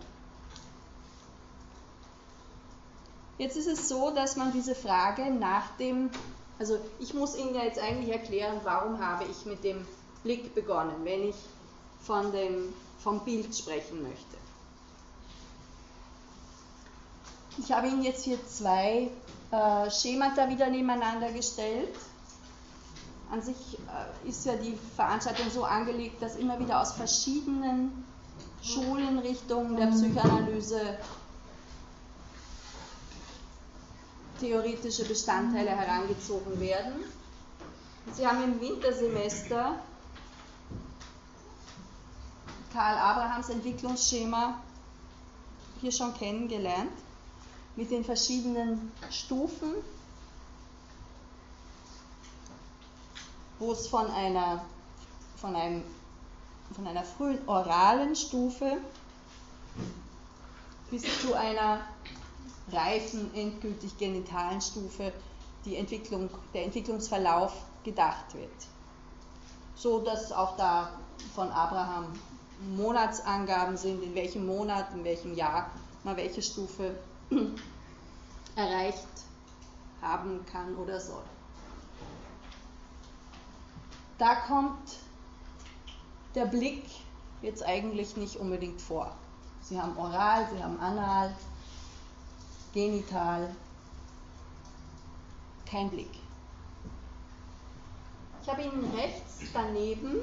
[3.38, 6.10] Jetzt ist es so, dass man diese Frage nach dem,
[6.58, 9.86] also ich muss Ihnen ja jetzt eigentlich erklären, warum habe ich mit dem
[10.22, 11.36] Blick begonnen, wenn ich
[12.00, 14.36] von dem, vom Bild sprechen möchte.
[17.58, 19.10] Ich habe Ihnen jetzt hier zwei
[19.50, 21.94] äh, Schemata wieder nebeneinander gestellt
[23.30, 28.04] an sich äh, ist ja die Veranstaltung so angelegt, dass immer wieder aus verschiedenen
[28.62, 30.80] Schulenrichtungen der Psychoanalyse
[34.38, 37.04] theoretische Bestandteile herangezogen werden.
[38.14, 39.78] Sie haben im Wintersemester
[42.72, 44.60] Karl Abrahams Entwicklungsschema
[45.80, 46.92] hier schon kennengelernt
[47.76, 49.74] mit den verschiedenen Stufen
[53.58, 54.64] wo es von einer,
[55.36, 55.82] von, einem,
[56.74, 58.78] von einer frühen oralen Stufe
[60.90, 61.80] bis zu einer
[62.72, 65.12] reifen, endgültig genitalen Stufe
[65.64, 67.52] die Entwicklung, der Entwicklungsverlauf
[67.84, 68.50] gedacht wird.
[69.74, 70.90] So dass auch da
[71.34, 72.06] von Abraham
[72.76, 75.70] Monatsangaben sind, in welchem Monat, in welchem Jahr
[76.04, 76.96] man welche Stufe
[78.56, 79.06] erreicht
[80.00, 81.22] haben kann oder soll
[84.18, 84.98] da kommt
[86.34, 86.84] der Blick
[87.40, 89.14] jetzt eigentlich nicht unbedingt vor.
[89.62, 91.34] Sie haben oral, sie haben anal,
[92.78, 93.50] genital,
[95.68, 96.12] kein Blick.
[98.40, 100.20] Ich habe Ihnen rechts daneben,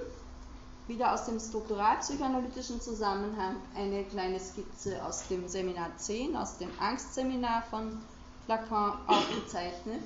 [0.87, 7.63] wieder aus dem strukturalpsychoanalytischen Zusammenhang, eine kleine Skizze aus dem Seminar 10, aus dem Angstseminar
[7.69, 7.97] von
[8.47, 10.03] Lacan aufgezeichnet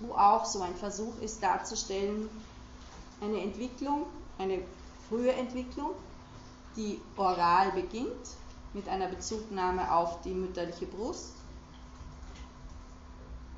[0.00, 2.28] wo auch so ein Versuch ist darzustellen,
[3.22, 4.04] eine Entwicklung,
[4.36, 4.60] eine
[5.08, 5.92] frühe Entwicklung,
[6.76, 8.36] die oral beginnt
[8.76, 11.32] mit einer Bezugnahme auf die mütterliche Brust,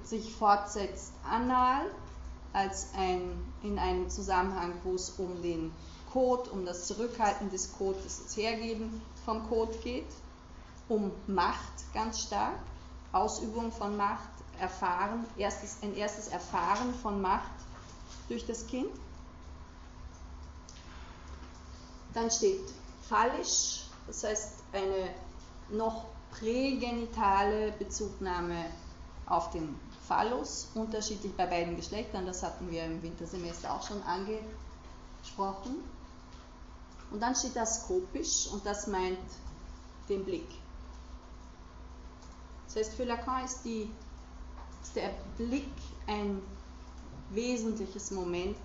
[0.04, 1.90] sich fortsetzt anal
[2.52, 3.32] als ein,
[3.64, 5.72] in einem Zusammenhang, wo es um den
[6.12, 10.06] Code, um das Zurückhalten des Codes, das Hergeben vom Code geht,
[10.88, 12.54] um Macht ganz stark,
[13.10, 17.50] Ausübung von Macht, erfahren, erstes, ein erstes Erfahren von Macht
[18.28, 18.90] durch das Kind.
[22.14, 22.62] Dann steht
[23.08, 25.14] phallisch, das heißt eine
[25.70, 28.64] noch prägenitale Bezugnahme
[29.26, 34.02] auf den Phallus, unterschiedlich bei beiden Geschlechtern, das hatten wir im Wintersemester auch schon
[35.20, 35.76] gesprochen.
[37.10, 39.18] Und dann steht da skopisch und das meint
[40.08, 40.48] den Blick.
[42.66, 43.90] Das heißt, für Lacan ist, die,
[44.82, 45.70] ist der Blick
[46.06, 46.42] ein
[47.30, 48.56] wesentliches Moment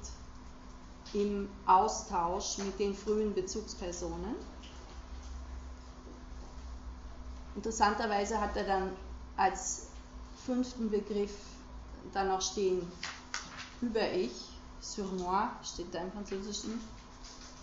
[1.14, 4.36] im Austausch mit den frühen Bezugspersonen.
[7.56, 8.92] Interessanterweise hat er dann
[9.38, 9.88] als
[10.46, 11.34] fünften Begriff
[12.12, 12.92] dann noch stehen
[13.82, 14.32] über ich,
[14.80, 16.82] sur moi, steht da im Französischen,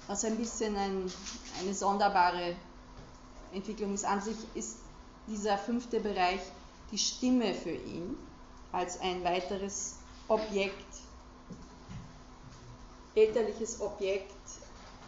[0.07, 1.11] was ein bisschen ein,
[1.61, 2.57] eine sonderbare
[3.53, 4.05] Entwicklung ist.
[4.05, 4.78] An sich ist
[5.26, 6.41] dieser fünfte Bereich
[6.91, 8.16] die Stimme für ihn
[8.72, 9.97] als ein weiteres
[10.28, 10.95] Objekt,
[13.14, 14.34] elterliches Objekt,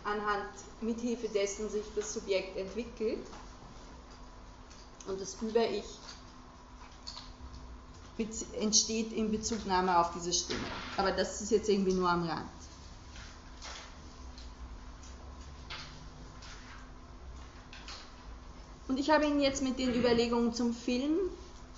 [0.05, 3.25] anhand, mithilfe dessen sich das Subjekt entwickelt
[5.07, 5.85] und das Über-Ich
[8.61, 10.61] entsteht in Bezugnahme auf diese Stimme.
[10.97, 12.49] Aber das ist jetzt irgendwie nur am Rand.
[18.89, 21.17] Und ich habe Ihnen jetzt mit den Überlegungen zum Film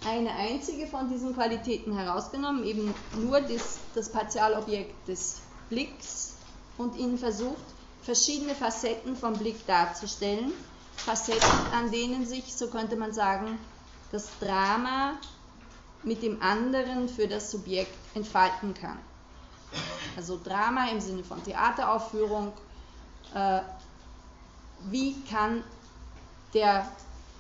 [0.05, 6.35] eine einzige von diesen Qualitäten herausgenommen, eben nur das, das Partialobjekt des Blicks
[6.77, 7.65] und Ihnen versucht,
[8.03, 10.53] verschiedene Facetten vom Blick darzustellen.
[10.97, 13.59] Facetten, an denen sich, so könnte man sagen,
[14.13, 15.15] das Drama
[16.03, 18.99] mit dem anderen für das Subjekt entfalten kann.
[20.17, 22.53] Also Drama im Sinne von Theateraufführung.
[23.35, 23.61] Äh,
[24.91, 25.65] wie kann
[26.53, 26.89] der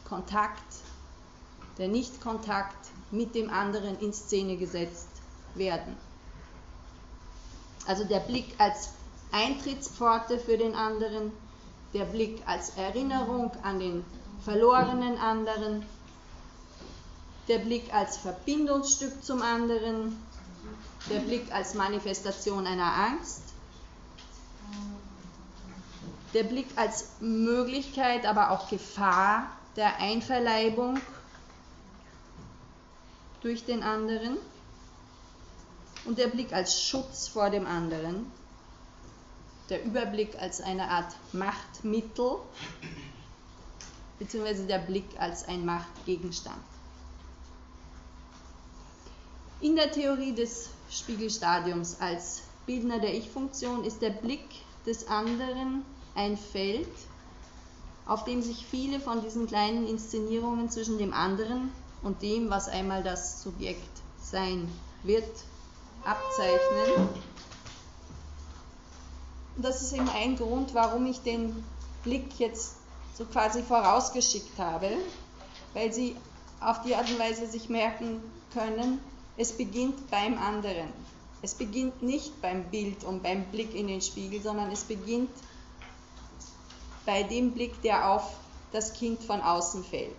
[0.09, 0.64] Kontakt,
[1.78, 5.09] der Nichtkontakt mit dem anderen in Szene gesetzt
[5.55, 5.96] werden?
[7.86, 8.90] Also der Blick als
[9.30, 11.32] Eintrittspforte für den anderen,
[11.95, 14.05] der Blick als Erinnerung an den
[14.45, 15.86] verlorenen anderen,
[17.49, 20.20] der Blick als Verbindungsstück zum anderen,
[21.09, 23.42] der Blick als Manifestation einer Angst,
[26.34, 31.01] der Blick als Möglichkeit, aber auch Gefahr der Einverleibung
[33.40, 34.36] durch den anderen.
[36.07, 38.30] Und der Blick als Schutz vor dem anderen,
[39.70, 42.36] der Überblick als eine Art Machtmittel,
[44.18, 46.62] beziehungsweise der Blick als ein Machtgegenstand.
[49.60, 54.44] In der Theorie des Spiegelstadiums als Bildner der Ich-Funktion ist der Blick
[54.86, 55.84] des anderen
[56.14, 56.88] ein Feld,
[58.06, 63.02] auf dem sich viele von diesen kleinen Inszenierungen zwischen dem anderen und dem, was einmal
[63.02, 64.68] das Subjekt sein
[65.02, 65.24] wird,
[66.04, 67.08] abzeichnen.
[69.57, 71.64] Und das ist eben ein Grund, warum ich den
[72.02, 72.76] Blick jetzt
[73.16, 74.88] so quasi vorausgeschickt habe,
[75.72, 76.16] weil sie
[76.61, 78.20] auf die Art und Weise sich merken
[78.52, 79.00] können,
[79.36, 80.88] es beginnt beim anderen.
[81.42, 85.30] Es beginnt nicht beim Bild und beim Blick in den Spiegel, sondern es beginnt
[87.05, 88.34] bei dem Blick, der auf
[88.72, 90.14] das Kind von außen fällt.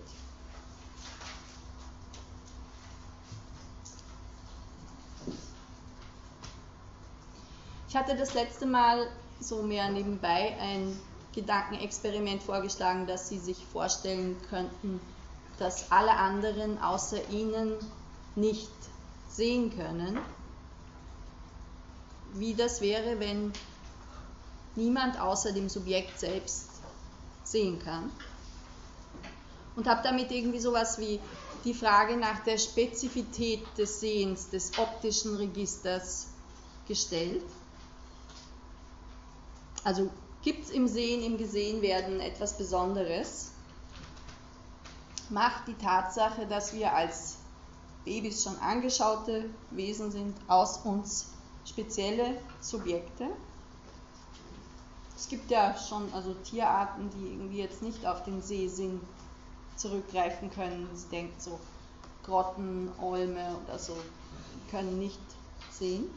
[7.89, 9.07] Ich hatte das letzte Mal
[9.39, 10.99] so mehr nebenbei ein
[11.33, 14.99] Gedankenexperiment vorgeschlagen, dass Sie sich vorstellen könnten,
[15.59, 17.73] dass alle anderen außer Ihnen
[18.35, 18.71] nicht
[19.29, 20.17] sehen können,
[22.33, 23.51] wie das wäre, wenn
[24.75, 26.69] niemand außer dem Subjekt selbst
[27.43, 28.11] sehen kann.
[29.75, 31.19] Und habe damit irgendwie sowas wie
[31.65, 36.27] die Frage nach der Spezifität des Sehens, des optischen Registers
[36.87, 37.43] gestellt.
[39.85, 40.09] Also
[40.41, 43.51] gibt es im Sehen, im Gesehenwerden etwas Besonderes?
[45.29, 47.37] Macht die Tatsache, dass wir als
[48.03, 51.27] Babys schon angeschaute Wesen sind, aus uns
[51.65, 53.27] spezielle Subjekte.
[55.15, 58.99] Es gibt ja schon also Tierarten, die irgendwie jetzt nicht auf den Sehsinn
[59.75, 60.89] zurückgreifen können.
[60.95, 61.59] Sie denkt so
[62.23, 63.95] Grotten, Olme oder so,
[64.71, 65.19] können nicht
[65.71, 66.09] sehen.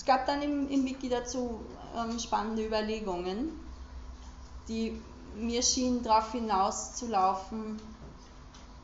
[0.00, 1.60] Es gab dann im, im Wiki dazu
[1.94, 3.50] ähm, spannende Überlegungen,
[4.66, 4.98] die
[5.36, 7.78] mir schienen darauf hinauszulaufen,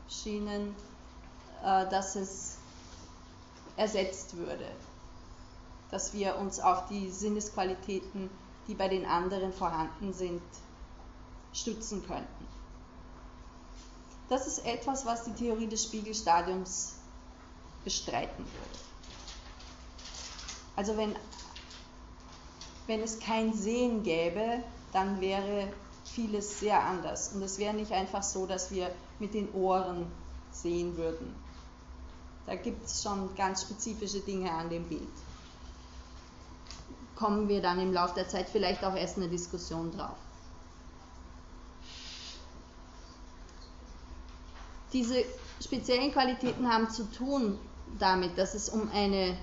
[0.07, 0.75] schienen,
[1.63, 2.57] äh, dass es
[3.77, 4.67] ersetzt würde,
[5.89, 8.29] dass wir uns auf die Sinnesqualitäten,
[8.67, 10.43] die bei den anderen vorhanden sind,
[11.51, 12.47] stützen könnten.
[14.29, 16.93] Das ist etwas, was die Theorie des Spiegelstadiums
[17.83, 18.86] bestreiten würde.
[20.77, 21.15] Also wenn,
[22.85, 24.63] wenn es kein Sehen gäbe,
[24.93, 25.67] dann wäre
[26.05, 27.33] vieles sehr anders.
[27.33, 30.05] Und es wäre nicht einfach so, dass wir mit den Ohren
[30.51, 31.35] sehen würden.
[32.45, 35.09] Da gibt es schon ganz spezifische Dinge an dem Bild.
[37.15, 40.15] kommen wir dann im Laufe der Zeit vielleicht auch erst in der Diskussion drauf.
[44.93, 45.23] Diese
[45.59, 47.57] speziellen Qualitäten haben zu tun
[47.97, 49.35] damit, dass es um eine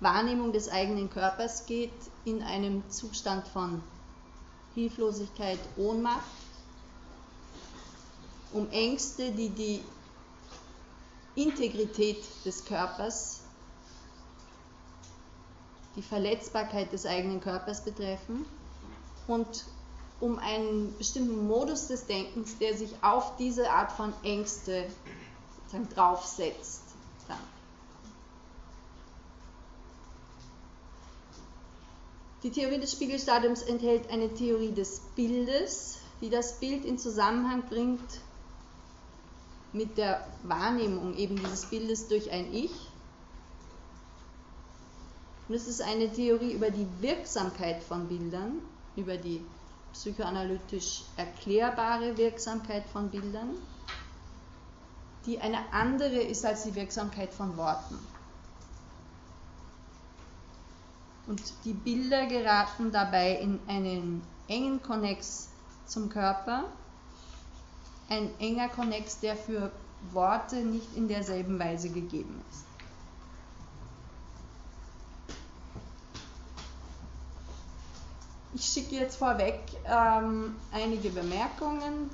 [0.00, 1.92] Wahrnehmung des eigenen Körpers geht
[2.24, 3.82] in einem Zustand von
[4.74, 6.24] Hilflosigkeit, Ohnmacht,
[8.52, 9.84] um Ängste, die die
[11.34, 13.40] Integrität des Körpers,
[15.96, 18.46] die Verletzbarkeit des eigenen Körpers betreffen
[19.26, 19.64] und
[20.20, 24.86] um einen bestimmten Modus des Denkens, der sich auf diese Art von Ängste
[25.94, 26.82] draufsetzt.
[27.28, 27.38] Dann.
[32.42, 38.20] Die Theorie des Spiegelstadiums enthält eine Theorie des Bildes, die das Bild in Zusammenhang bringt
[39.72, 42.72] mit der Wahrnehmung eben dieses Bildes durch ein Ich.
[45.48, 48.60] Und es ist eine Theorie über die Wirksamkeit von Bildern,
[48.96, 49.44] über die
[49.92, 53.56] psychoanalytisch erklärbare Wirksamkeit von Bildern,
[55.26, 57.98] die eine andere ist als die Wirksamkeit von Worten.
[61.30, 65.50] Und die Bilder geraten dabei in einen engen Konnex
[65.86, 66.64] zum Körper,
[68.08, 69.70] ein enger Konnex, der für
[70.10, 72.64] Worte nicht in derselben Weise gegeben ist.
[78.52, 82.10] Ich schicke jetzt vorweg ähm, einige Bemerkungen,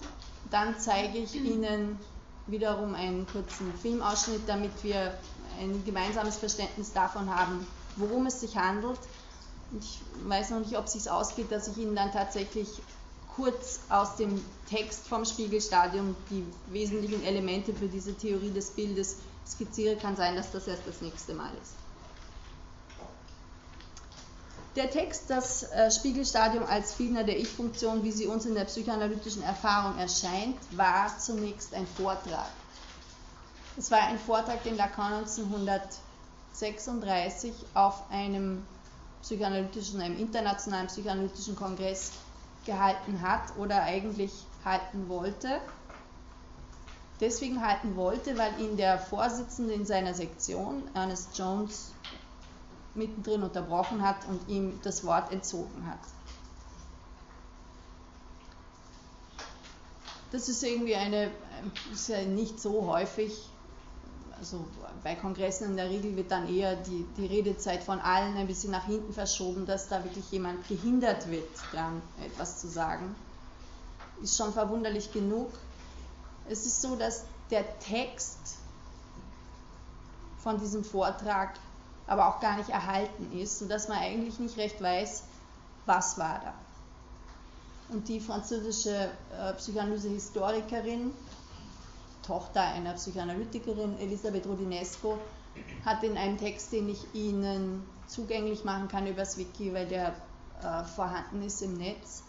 [0.51, 1.99] dann zeige ich Ihnen
[2.49, 5.19] wiederum einen kurzen Filmausschnitt, damit wir
[5.59, 8.99] ein gemeinsames Verständnis davon haben, worum es sich handelt.
[9.81, 12.69] Ich weiß noch nicht, ob es sich ausgeht, dass ich Ihnen dann tatsächlich
[13.35, 19.17] kurz aus dem Text vom Spiegelstadium die wesentlichen Elemente für diese Theorie des Bildes
[19.47, 19.97] skizziere.
[19.97, 21.73] Kann sein, dass das erst das nächste Mal ist.
[24.77, 29.43] Der Text, das äh, Spiegelstadium als Fiedner der Ich-Funktion, wie sie uns in der psychoanalytischen
[29.43, 32.51] Erfahrung erscheint, war zunächst ein Vortrag.
[33.79, 35.25] Es war ein Vortrag, den Lacan
[36.63, 38.67] 1936 auf einem
[39.23, 42.13] psychoanalytischen, einem internationalen psychoanalytischen Kongress
[42.65, 44.33] gehalten hat oder eigentlich
[44.65, 45.61] halten wollte.
[47.21, 51.93] Deswegen halten wollte, weil ihn der Vorsitzende in seiner Sektion, Ernest Jones,
[52.95, 55.99] mittendrin unterbrochen hat und ihm das Wort entzogen hat.
[60.33, 61.31] Das ist irgendwie eine,
[61.93, 63.49] ist ja nicht so häufig,
[64.39, 64.65] also
[65.03, 68.71] bei Kongressen in der Regel wird dann eher die, die Redezeit von allen ein bisschen
[68.71, 73.15] nach hinten verschoben, dass da wirklich jemand gehindert wird, dann etwas zu sagen.
[74.23, 75.51] Ist schon verwunderlich genug.
[76.49, 78.59] Es ist so, dass der Text
[80.39, 81.55] von diesem Vortrag
[82.07, 85.25] aber auch gar nicht erhalten ist, sodass man eigentlich nicht recht weiß,
[85.87, 86.55] was war da.
[87.89, 91.13] Und die französische äh, Psychoanalyse-Historikerin,
[92.27, 95.19] Tochter einer Psychoanalytikerin, Elisabeth Rodinesco,
[95.85, 100.15] hat in einem Text, den ich Ihnen zugänglich machen kann übers Wiki, weil der
[100.63, 102.23] äh, vorhanden ist im Netz,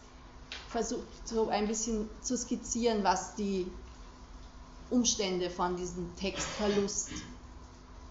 [0.69, 3.67] versucht so ein bisschen zu skizzieren, was die
[4.89, 7.11] Umstände von diesem Textverlust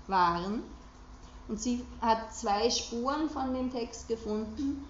[0.06, 0.62] waren.
[1.48, 4.84] Und sie hat zwei Spuren von dem Text gefunden,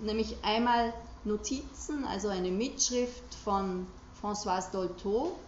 [0.00, 0.92] nämlich einmal
[1.24, 3.86] Notizen, also eine Mitschrift von
[4.22, 5.38] Françoise Dolto.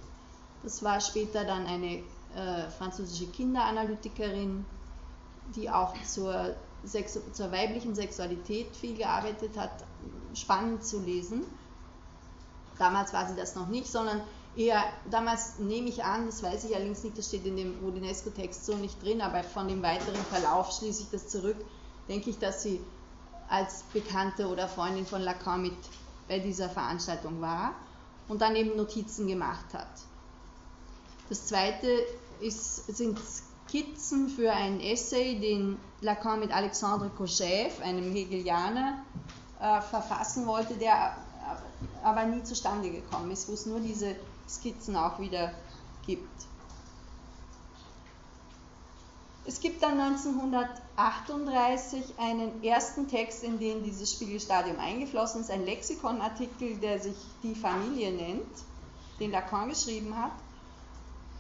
[0.62, 2.02] Das war später dann eine
[2.34, 4.64] äh, französische Kinderanalytikerin,
[5.56, 6.54] die auch zur,
[7.32, 9.84] zur weiblichen Sexualität viel gearbeitet hat.
[10.34, 11.44] Spannend zu lesen.
[12.78, 14.20] Damals war sie das noch nicht, sondern
[14.56, 18.64] eher, damals nehme ich an, das weiß ich allerdings nicht, das steht in dem Rodinesco-Text
[18.64, 21.56] so nicht drin, aber von dem weiteren Verlauf schließe ich das zurück,
[22.08, 22.80] denke ich, dass sie
[23.48, 25.76] als Bekannte oder Freundin von Lacan mit
[26.28, 27.74] bei dieser Veranstaltung war
[28.28, 29.88] und dann eben Notizen gemacht hat.
[31.30, 32.04] Das zweite
[32.40, 33.18] ist, sind
[33.68, 39.04] Skizzen für einen Essay, den Lacan mit Alexandre Kojève, einem Hegelianer,
[39.60, 41.16] äh, verfassen wollte, der
[42.02, 44.16] aber nie zustande gekommen ist, wo es nur diese
[44.48, 45.52] Skizzen auch wieder
[46.04, 46.46] gibt.
[49.46, 56.78] Es gibt dann 1938 einen ersten Text, in den dieses Spiegelstadium eingeflossen ist, ein Lexikonartikel,
[56.78, 57.14] der sich
[57.44, 58.50] Die Familie nennt,
[59.20, 60.32] den Lacan geschrieben hat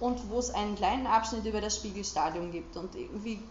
[0.00, 2.76] und wo es einen kleinen Abschnitt über das Spiegelstadium gibt.
[2.76, 3.42] Und irgendwie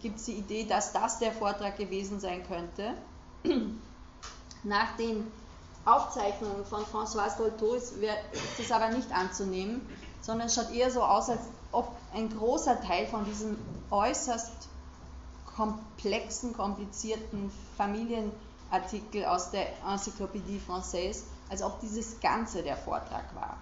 [0.00, 2.94] gibt es die Idee, dass das der Vortrag gewesen sein könnte.
[4.64, 5.26] Nach den
[5.84, 7.94] Aufzeichnungen von François Dolto ist,
[8.58, 9.80] das aber nicht anzunehmen,
[10.20, 11.40] sondern es schaut eher so aus, als
[11.72, 13.56] ob ein großer Teil von diesem
[13.90, 14.68] äußerst
[15.56, 23.56] komplexen, komplizierten Familienartikel aus der Encyclopédie Française, als ob dieses Ganze der Vortrag war.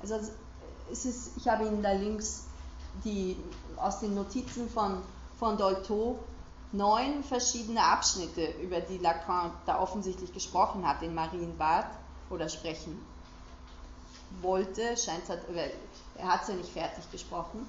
[0.00, 0.18] Also
[0.92, 2.44] es ist, ich habe Ihnen da links
[3.04, 3.36] die,
[3.76, 5.02] aus den Notizen von,
[5.38, 6.18] von Dolto
[6.72, 11.86] neun verschiedene Abschnitte, über die Lacan da offensichtlich gesprochen hat in Marienbad
[12.30, 13.00] oder sprechen
[14.40, 17.66] wollte, scheint er hat es ja nicht fertig gesprochen,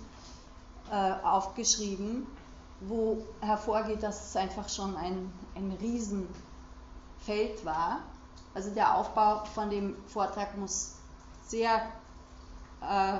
[0.89, 2.25] äh, aufgeschrieben,
[2.81, 7.99] wo hervorgeht, dass es einfach schon ein, ein Riesenfeld war.
[8.53, 10.93] Also der Aufbau von dem Vortrag muss
[11.47, 11.81] sehr
[12.89, 13.19] äh,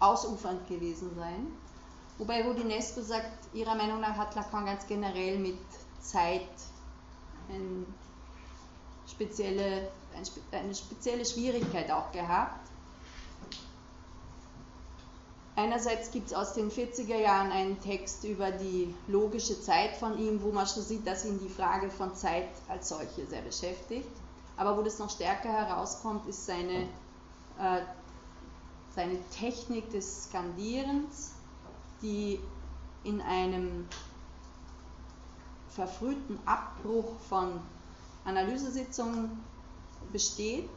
[0.00, 1.46] ausufernd gewesen sein.
[2.18, 5.58] Wobei Rodinesco sagt, ihrer Meinung nach hat Lacan ganz generell mit
[6.00, 6.48] Zeit
[7.48, 7.86] ein
[9.10, 9.88] spezielle,
[10.52, 12.68] eine spezielle Schwierigkeit auch gehabt.
[15.56, 20.42] Einerseits gibt es aus den 40er Jahren einen Text über die logische Zeit von ihm,
[20.42, 24.08] wo man schon sieht, dass ihn die Frage von Zeit als solche sehr beschäftigt.
[24.56, 26.88] Aber wo das noch stärker herauskommt, ist seine,
[27.58, 27.82] äh,
[28.94, 31.32] seine Technik des Skandierens,
[32.02, 32.40] die
[33.04, 33.86] in einem
[35.68, 37.60] verfrühten Abbruch von
[38.24, 39.42] Analysesitzungen
[40.12, 40.70] besteht,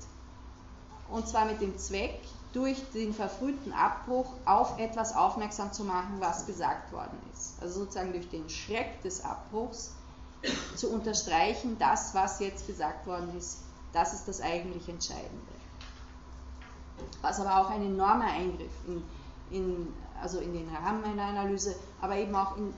[1.10, 2.20] und zwar mit dem Zweck,
[2.54, 7.56] durch den verfrühten Abbruch auf etwas aufmerksam zu machen, was gesagt worden ist.
[7.62, 9.96] Also sozusagen durch den Schreck des Abbruchs
[10.76, 13.60] zu unterstreichen, das, was jetzt gesagt worden ist,
[13.92, 15.53] das ist das eigentlich Entscheidende.
[17.22, 19.04] Was aber auch ein enormer Eingriff in,
[19.52, 19.88] in,
[20.22, 22.74] also in den Rahmen einer Analyse, aber eben auch in,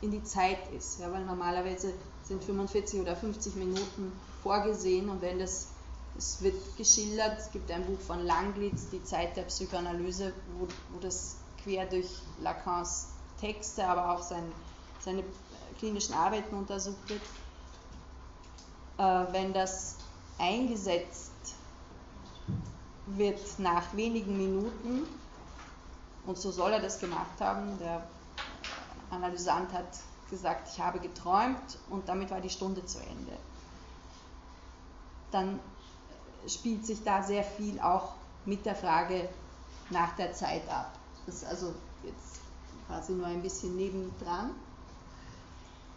[0.00, 1.00] in die Zeit ist.
[1.00, 1.92] Ja, weil normalerweise
[2.22, 4.12] sind 45 oder 50 Minuten
[4.42, 5.68] vorgesehen und wenn das
[6.16, 11.00] es wird geschildert, es gibt ein Buch von Langlitz, Die Zeit der Psychoanalyse, wo, wo
[11.00, 12.08] das quer durch
[12.42, 13.08] Lacans
[13.40, 14.42] Texte, aber auch sein,
[14.98, 15.24] seine
[15.78, 17.22] klinischen Arbeiten untersucht wird.
[18.98, 19.96] Äh, wenn das
[20.38, 21.30] eingesetzt
[23.16, 25.06] wird nach wenigen Minuten,
[26.26, 28.06] und so soll er das gemacht haben, der
[29.10, 29.88] Analysant hat
[30.30, 33.32] gesagt, ich habe geträumt und damit war die Stunde zu Ende.
[35.32, 35.58] Dann
[36.46, 39.28] spielt sich da sehr viel auch mit der Frage
[39.90, 40.92] nach der Zeit ab.
[41.26, 42.40] Das ist also jetzt
[42.86, 44.50] quasi nur ein bisschen nebendran.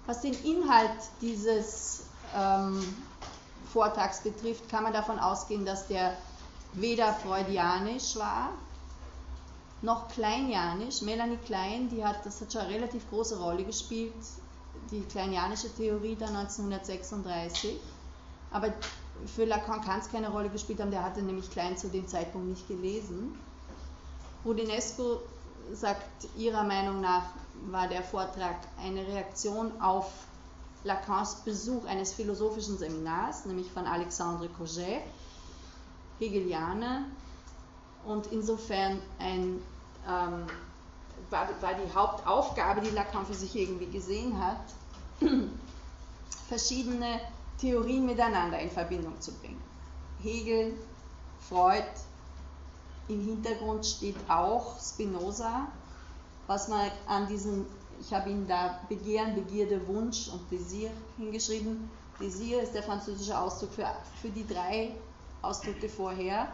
[0.05, 2.03] Was den Inhalt dieses
[2.35, 2.83] ähm,
[3.71, 6.17] Vortrags betrifft, kann man davon ausgehen, dass der
[6.73, 8.49] weder freudianisch war,
[9.81, 11.01] noch kleinianisch.
[11.01, 14.13] Melanie Klein, die hat, das hat schon eine relativ große Rolle gespielt,
[14.91, 17.79] die kleinianische Theorie da 1936.
[18.51, 18.73] Aber
[19.35, 22.47] für Lacan kann es keine Rolle gespielt haben, der hatte nämlich Klein zu dem Zeitpunkt
[22.47, 23.37] nicht gelesen.
[24.45, 25.19] Rudinesco
[25.71, 27.23] sagt, ihrer Meinung nach
[27.67, 30.11] war der Vortrag eine Reaktion auf
[30.83, 35.01] Lacans Besuch eines philosophischen Seminars, nämlich von Alexandre Coget,
[36.19, 37.05] Hegelianer,
[38.05, 39.61] und insofern ein,
[40.07, 40.45] ähm,
[41.29, 44.61] war, war die Hauptaufgabe, die Lacan für sich irgendwie gesehen hat,
[46.47, 47.21] verschiedene
[47.57, 49.61] Theorien miteinander in Verbindung zu bringen.
[50.21, 50.73] Hegel,
[51.39, 51.85] Freud,
[53.07, 55.67] im Hintergrund steht auch Spinoza,
[56.47, 57.65] was man an diesem,
[57.99, 61.89] ich habe Ihnen da Begehren, Begierde, Wunsch und Désir hingeschrieben.
[62.19, 63.87] Désir ist der französische Ausdruck für,
[64.21, 64.91] für die drei
[65.43, 66.47] Ausdrücke vorher.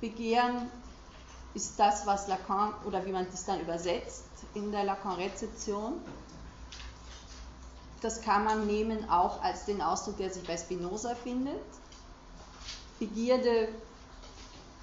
[0.00, 0.70] Begehren
[1.54, 4.24] ist das, was Lacan, oder wie man das dann übersetzt
[4.54, 5.94] in der Lacan-Rezeption,
[8.00, 11.60] das kann man nehmen auch als den Ausdruck, der sich bei Spinoza findet.
[12.98, 13.68] Begierde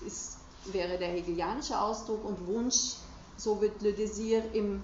[0.06, 2.96] ist, wäre der hegelianische Ausdruck und Wunsch,
[3.38, 4.84] so wird Le Désir im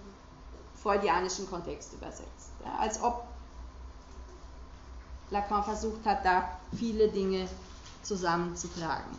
[0.81, 2.51] freudianischen Kontext übersetzt.
[2.65, 3.23] Ja, als ob
[5.29, 7.47] Lacan versucht hat, da viele Dinge
[8.03, 9.17] zusammenzutragen.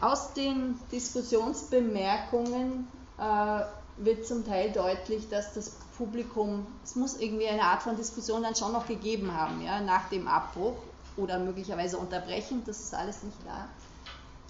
[0.00, 2.86] Aus den Diskussionsbemerkungen
[3.18, 3.60] äh,
[3.96, 8.54] wird zum Teil deutlich, dass das Publikum, es muss irgendwie eine Art von Diskussion dann
[8.54, 10.76] schon noch gegeben haben, ja, nach dem Abbruch
[11.16, 13.68] oder möglicherweise unterbrechend, das ist alles nicht klar.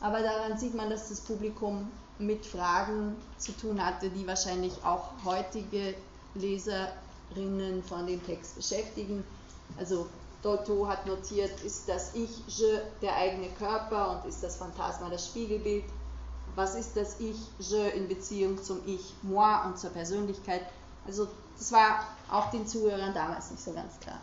[0.01, 5.11] Aber daran sieht man, dass das Publikum mit Fragen zu tun hatte, die wahrscheinlich auch
[5.25, 5.95] heutige
[7.31, 9.25] Leserinnen von dem Text beschäftigen.
[9.79, 10.07] Also
[10.43, 15.27] Dolto hat notiert, ist das Ich, Je der eigene Körper und ist das Phantasma das
[15.27, 15.85] Spiegelbild?
[16.57, 20.63] was ist das Ich, Je in Beziehung zum Ich, Moi und zur Persönlichkeit.
[21.07, 24.19] Also das war auch den Zuhörern damals nicht so ganz klar.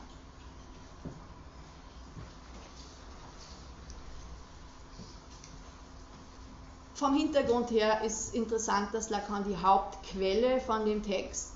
[6.95, 11.51] vom Hintergrund her ist interessant, dass Lacan die Hauptquelle von dem Text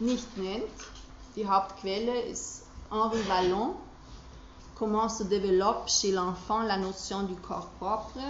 [0.00, 0.64] nicht nennt.
[1.36, 3.74] Die Hauptquelle ist Henri Vallon,
[4.74, 8.20] Comment se développe chez l'enfant la notion du corps propre,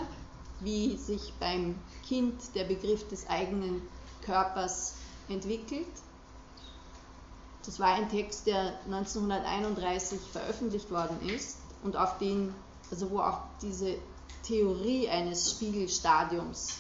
[0.60, 1.74] wie sich beim
[2.06, 3.80] Kind der Begriff des eigenen
[4.20, 4.94] Körpers
[5.30, 5.86] entwickelt.
[7.64, 12.54] Das war ein Text, der 1931 veröffentlicht worden ist und auf den,
[12.90, 13.94] also wo auch diese
[14.42, 16.76] Theorie eines Spiegelstadiums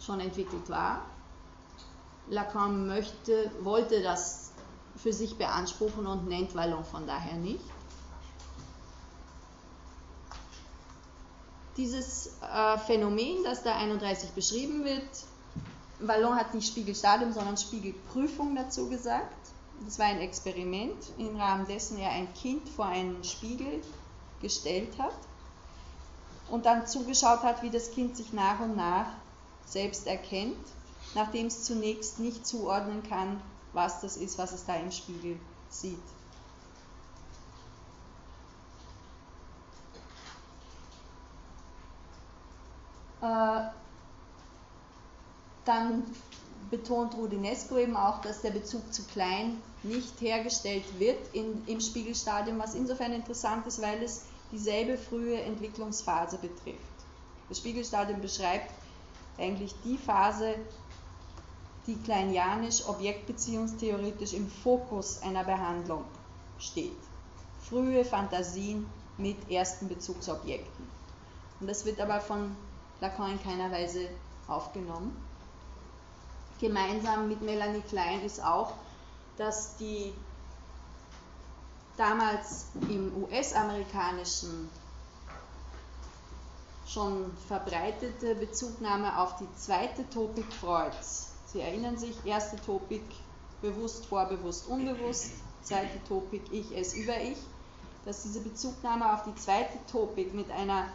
[0.00, 1.02] schon entwickelt war.
[2.30, 4.52] Lacan möchte, wollte das
[4.96, 7.64] für sich beanspruchen und nennt Vallon von daher nicht.
[11.76, 15.08] Dieses äh, Phänomen, das da 31 beschrieben wird,
[15.98, 19.34] Vallon hat nicht Spiegelstadium, sondern Spiegelprüfung dazu gesagt.
[19.84, 23.82] Das war ein Experiment, im Rahmen dessen er ein Kind vor einen Spiegel
[24.40, 25.14] gestellt hat
[26.50, 29.06] und dann zugeschaut hat, wie das Kind sich nach und nach
[29.64, 30.56] selbst erkennt,
[31.14, 33.40] nachdem es zunächst nicht zuordnen kann,
[33.72, 35.38] was das ist, was es da im Spiegel
[35.68, 35.98] sieht.
[43.22, 43.60] Äh,
[45.64, 46.02] dann
[46.70, 52.58] betont Rudinesco eben auch, dass der Bezug zu klein nicht hergestellt wird in, im Spiegelstadium,
[52.58, 56.78] was insofern interessant ist, weil es dieselbe frühe Entwicklungsphase betrifft.
[57.48, 58.70] Das Spiegelstadium beschreibt
[59.38, 60.54] eigentlich die Phase,
[61.86, 66.04] die kleinianisch objektbeziehungstheoretisch im Fokus einer Behandlung
[66.58, 66.96] steht.
[67.68, 70.88] Frühe Fantasien mit ersten Bezugsobjekten.
[71.60, 72.56] Und das wird aber von
[73.00, 74.08] Lacan in keiner Weise
[74.46, 75.16] aufgenommen.
[76.60, 78.72] Gemeinsam mit Melanie Klein ist auch,
[79.38, 80.12] dass die
[81.96, 84.68] damals im US-amerikanischen
[86.86, 91.29] schon verbreitete Bezugnahme auf die zweite Topik Freuds.
[91.52, 93.04] Sie erinnern sich, erste Topik
[93.60, 95.32] bewusst, vorbewusst, unbewusst,
[95.62, 97.38] zweite Topik ich, es, über ich,
[98.04, 100.86] dass diese Bezugnahme auf die zweite Topik mit einer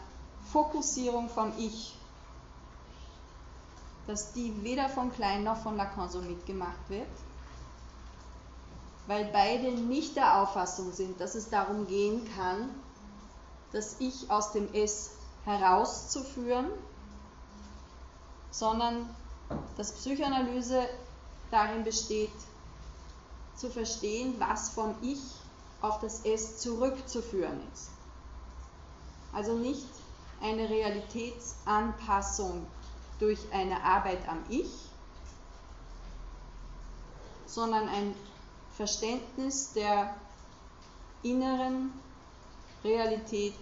[0.52, 1.98] Fokussierung vom Ich,
[4.08, 7.08] dass die weder von Klein noch von Lacan so mitgemacht wird,
[9.08, 12.70] weil beide nicht der Auffassung sind, dass es darum gehen kann,
[13.72, 15.12] das Ich aus dem Es
[15.44, 16.68] herauszuführen,
[18.52, 19.10] sondern
[19.78, 20.88] dass Psychoanalyse
[21.52, 22.32] darin besteht,
[23.56, 25.22] zu verstehen, was vom Ich
[25.82, 27.90] auf das Es zurückzuführen ist.
[29.32, 29.88] Also nicht
[30.42, 32.66] eine Realitätsanpassung
[33.20, 34.72] durch eine Arbeit am Ich,
[37.46, 38.14] sondern ein
[38.76, 40.14] Verständnis der
[41.24, 41.94] inneren
[42.84, 43.56] Realität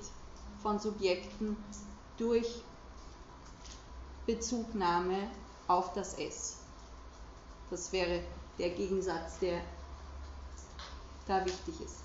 [0.61, 1.55] von Subjekten
[2.17, 2.63] durch
[4.25, 5.29] Bezugnahme
[5.73, 6.57] auf das Es.
[7.69, 8.21] Das wäre
[8.59, 9.61] der Gegensatz, der
[11.27, 11.97] da wichtig ist.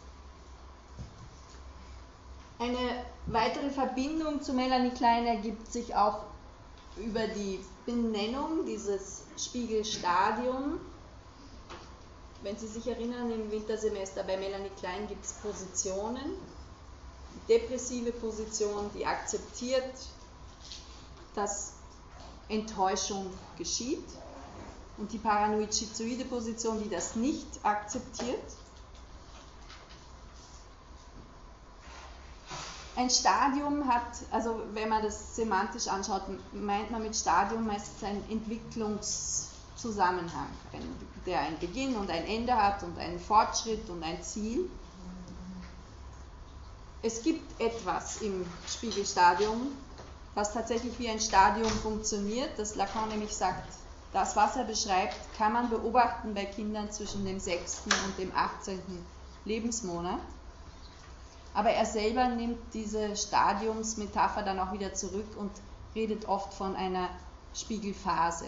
[2.58, 6.24] Eine weitere Verbindung zu Melanie Klein ergibt sich auch
[6.96, 10.80] über die Benennung dieses Spiegelstadium
[12.42, 16.36] wenn Sie sich erinnern, im Wintersemester bei Melanie Klein gibt es Positionen.
[17.48, 19.94] Depressive Position, die akzeptiert,
[21.34, 21.72] dass
[22.48, 24.08] Enttäuschung geschieht.
[24.96, 28.42] Und die paranoid-schizoide Position, die das nicht akzeptiert.
[32.96, 36.22] Ein Stadium hat, also wenn man das semantisch anschaut,
[36.52, 40.48] meint man mit Stadium meistens ein Entwicklungszusammenhang,
[41.24, 44.68] der ein Beginn und ein Ende hat und einen Fortschritt und ein Ziel.
[47.00, 49.70] Es gibt etwas im Spiegelstadium,
[50.38, 53.74] was tatsächlich wie ein Stadium funktioniert, das Lacan nämlich sagt,
[54.12, 57.82] das, was er beschreibt, kann man beobachten bei Kindern zwischen dem 6.
[58.06, 58.80] und dem 18.
[59.44, 60.20] Lebensmonat.
[61.54, 65.50] Aber er selber nimmt diese Stadiumsmetapher dann auch wieder zurück und
[65.96, 67.08] redet oft von einer
[67.52, 68.46] Spiegelphase.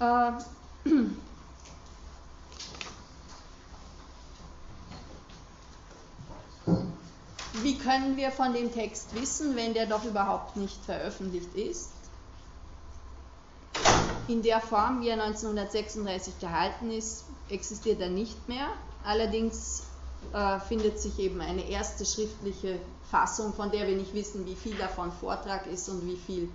[0.00, 0.32] Äh,
[7.62, 11.90] wie können wir von dem Text wissen, wenn der doch überhaupt nicht veröffentlicht ist?
[14.28, 18.68] In der Form, wie er 1936 gehalten ist, existiert er nicht mehr.
[19.04, 19.84] Allerdings
[20.34, 22.78] äh, findet sich eben eine erste schriftliche
[23.10, 26.50] Fassung, von der wir nicht wissen, wie viel davon Vortrag ist und wie viel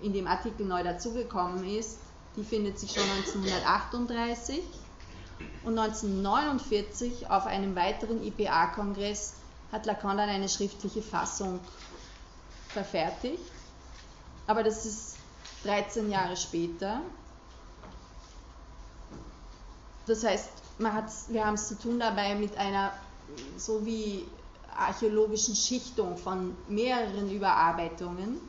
[0.00, 1.98] in dem Artikel neu dazugekommen ist,
[2.38, 4.62] Die findet sich schon 1938
[5.64, 9.34] und 1949 auf einem weiteren IPA-Kongress
[9.70, 11.60] hat Lacan dann eine schriftliche Fassung
[12.68, 13.42] verfertigt.
[14.46, 15.16] Aber das ist
[15.64, 17.00] 13 Jahre später.
[20.06, 22.92] Das heißt, wir haben es zu tun dabei mit einer
[23.58, 24.26] so wie
[24.74, 28.40] archäologischen Schichtung von mehreren Überarbeitungen.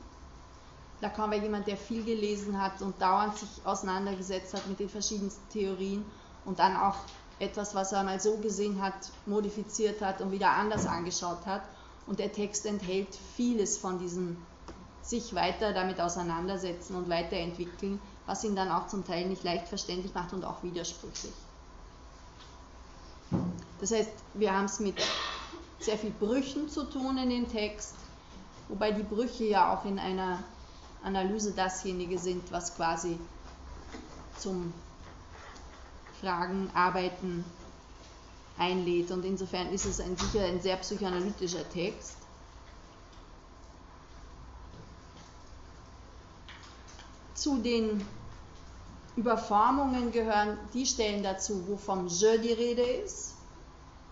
[1.01, 5.49] Lacan war jemand, der viel gelesen hat und dauernd sich auseinandergesetzt hat mit den verschiedensten
[5.49, 6.05] Theorien
[6.49, 6.95] und dann auch
[7.37, 11.61] etwas, was er mal so gesehen hat, modifiziert hat und wieder anders angeschaut hat.
[12.07, 14.35] Und der Text enthält vieles von diesem
[15.03, 20.13] sich weiter damit auseinandersetzen und weiterentwickeln, was ihn dann auch zum Teil nicht leicht verständlich
[20.15, 21.33] macht und auch widersprüchlich.
[23.79, 24.95] Das heißt, wir haben es mit
[25.79, 27.93] sehr viel Brüchen zu tun in dem Text,
[28.69, 30.39] wobei die Brüche ja auch in einer
[31.03, 33.19] Analyse dasjenige sind, was quasi
[34.39, 34.73] zum
[36.21, 37.43] Fragen, Arbeiten
[38.57, 39.11] einlädt.
[39.11, 42.17] Und insofern ist es ein, sicher ein sehr psychoanalytischer Text.
[47.33, 48.05] Zu den
[49.15, 53.35] Überformungen gehören die Stellen dazu, wo vom Je die Rede ist.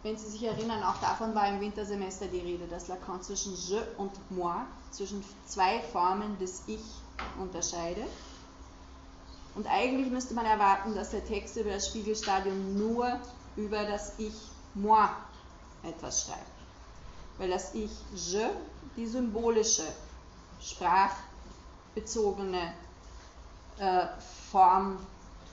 [0.03, 3.79] Wenn Sie sich erinnern, auch davon war im Wintersemester die Rede, dass Lacan zwischen Je
[3.97, 4.55] und Moi,
[4.91, 6.83] zwischen zwei Formen des Ich
[7.39, 8.07] unterscheidet.
[9.57, 13.19] Und eigentlich müsste man erwarten, dass der Text über das Spiegelstadium nur
[13.55, 14.35] über das Ich
[14.75, 15.07] moi
[15.81, 16.45] etwas schreibt.
[17.39, 18.45] Weil das Ich je
[18.95, 19.87] die symbolische,
[20.61, 22.71] sprachbezogene
[23.79, 24.05] äh,
[24.51, 24.99] Form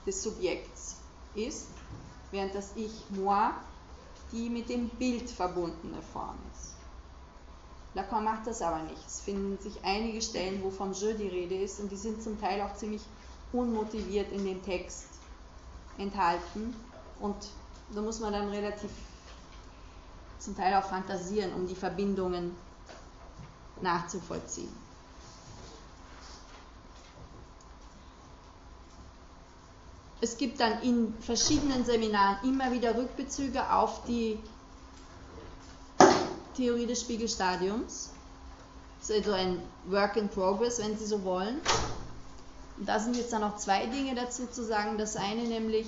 [0.05, 0.97] des Subjekts
[1.33, 1.69] ist,
[2.29, 3.49] während das Ich moi
[4.31, 6.75] die mit dem Bild verbundene Form ist.
[7.95, 9.07] Lacan macht das aber nicht.
[9.07, 12.39] Es finden sich einige Stellen, wo vom Je die Rede ist und die sind zum
[12.39, 13.01] Teil auch ziemlich
[13.53, 15.07] unmotiviert in dem Text
[15.97, 16.75] enthalten
[17.19, 17.35] und
[17.93, 18.89] da muss man dann relativ
[20.39, 22.55] zum Teil auch fantasieren, um die Verbindungen
[23.81, 24.85] nachzuvollziehen.
[30.21, 34.39] Es gibt dann in verschiedenen Seminaren immer wieder Rückbezüge auf die
[36.55, 38.09] Theorie des Spiegelstadiums.
[38.99, 41.61] Das ist also ein Work in Progress, wenn Sie so wollen.
[42.77, 44.97] Und da sind jetzt dann noch zwei Dinge dazu zu sagen.
[44.97, 45.87] Das eine nämlich,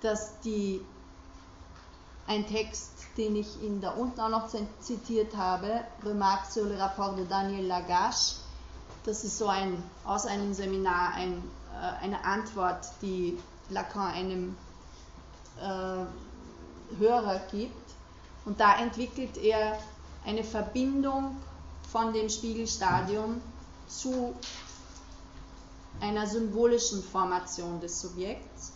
[0.00, 0.80] dass die,
[2.26, 4.48] ein Text, den ich Ihnen da unten auch noch
[4.80, 8.36] zitiert habe, Remarque sur le rapport de Daniel Lagache,
[9.04, 13.38] das ist so ein, aus einem Seminar ein, äh, eine Antwort, die
[13.70, 14.56] Lacan einem
[15.58, 17.74] äh, Hörer gibt.
[18.44, 19.78] Und da entwickelt er
[20.24, 21.36] eine Verbindung
[21.90, 23.40] von dem Spiegelstadium
[23.88, 24.34] zu
[26.00, 28.72] einer symbolischen Formation des Subjekts.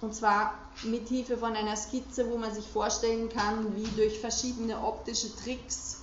[0.00, 0.54] Und zwar
[0.84, 6.02] mit Hilfe von einer Skizze, wo man sich vorstellen kann, wie durch verschiedene optische Tricks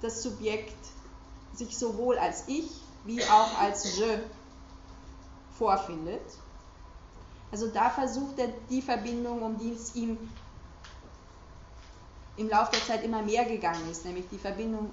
[0.00, 0.76] das Subjekt
[1.54, 2.70] sich sowohl als Ich
[3.04, 4.18] wie auch als Je
[5.58, 6.22] vorfindet.
[7.50, 10.18] Also da versucht er die Verbindung, um die es ihm
[12.36, 14.90] im Laufe der Zeit immer mehr gegangen ist, nämlich die Verbindung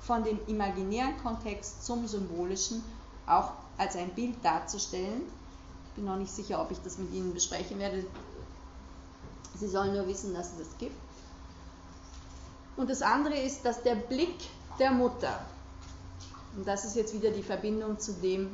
[0.00, 2.82] von dem imaginären Kontext zum symbolischen
[3.26, 5.22] auch als ein Bild darzustellen.
[5.86, 8.04] Ich bin noch nicht sicher, ob ich das mit Ihnen besprechen werde.
[9.58, 10.96] Sie sollen nur wissen, dass es das gibt.
[12.76, 14.36] Und das andere ist, dass der Blick
[14.78, 15.40] der Mutter,
[16.56, 18.50] und das ist jetzt wieder die Verbindung zu dem,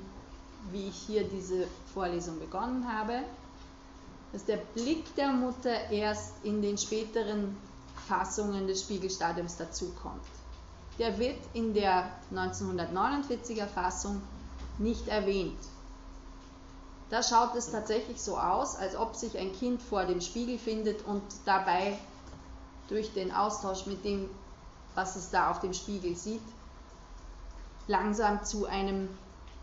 [0.72, 3.22] wie ich hier diese Vorlesung begonnen habe,
[4.32, 7.57] dass der Blick der Mutter erst in den späteren
[8.09, 10.22] Fassungen des Spiegelstadiums dazukommt
[10.99, 14.22] der wird in der 1949er Fassung
[14.78, 15.59] nicht erwähnt.
[17.11, 21.05] Da schaut es tatsächlich so aus, als ob sich ein Kind vor dem Spiegel findet
[21.07, 21.99] und dabei
[22.88, 24.28] durch den Austausch mit dem,
[24.94, 26.42] was es da auf dem Spiegel sieht,
[27.86, 29.09] langsam zu einem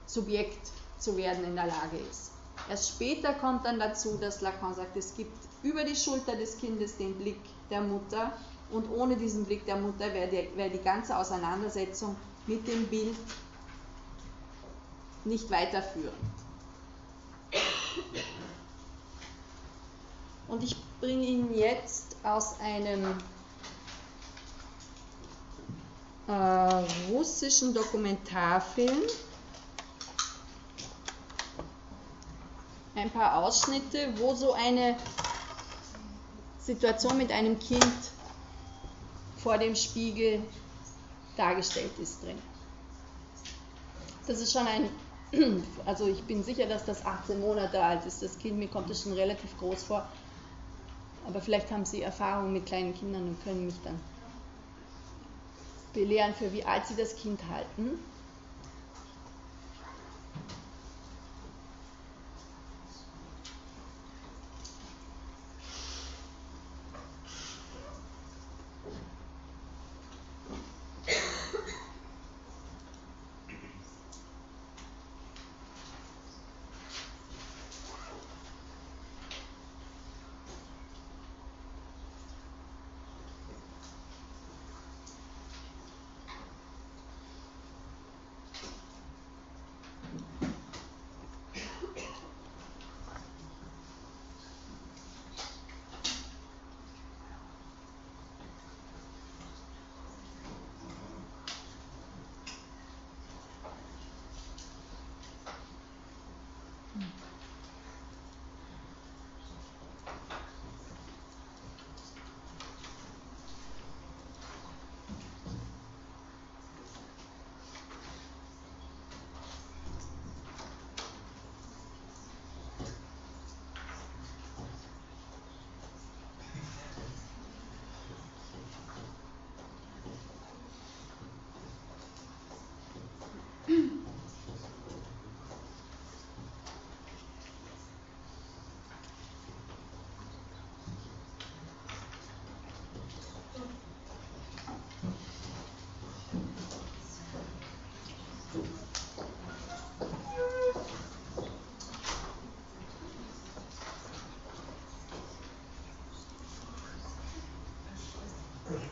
[0.05, 0.69] Subjekt
[0.99, 2.31] zu werden in der Lage ist.
[2.69, 6.97] Erst später kommt dann dazu, dass Lacan sagt, es gibt über die Schulter des Kindes
[6.97, 8.31] den Blick der Mutter
[8.73, 12.15] und ohne diesen Blick der Mutter wäre die, wär die ganze Auseinandersetzung
[12.47, 13.15] mit dem Bild
[15.25, 16.13] nicht weiterführend.
[20.47, 23.15] Und ich bringe Ihnen jetzt aus einem
[26.27, 29.03] äh, russischen Dokumentarfilm
[32.95, 34.95] ein paar Ausschnitte, wo so eine
[36.59, 38.13] Situation mit einem Kind
[39.43, 40.41] vor dem Spiegel
[41.35, 42.37] dargestellt ist drin.
[44.25, 44.89] Das ist schon ein,
[45.85, 48.23] also ich bin sicher, dass das 18 Monate alt ist.
[48.23, 50.07] Das Kind, mir kommt das schon relativ groß vor.
[51.27, 53.99] Aber vielleicht haben Sie Erfahrung mit kleinen Kindern und können mich dann
[55.93, 57.99] belehren, für wie alt Sie das Kind halten.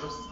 [0.00, 0.22] Просто.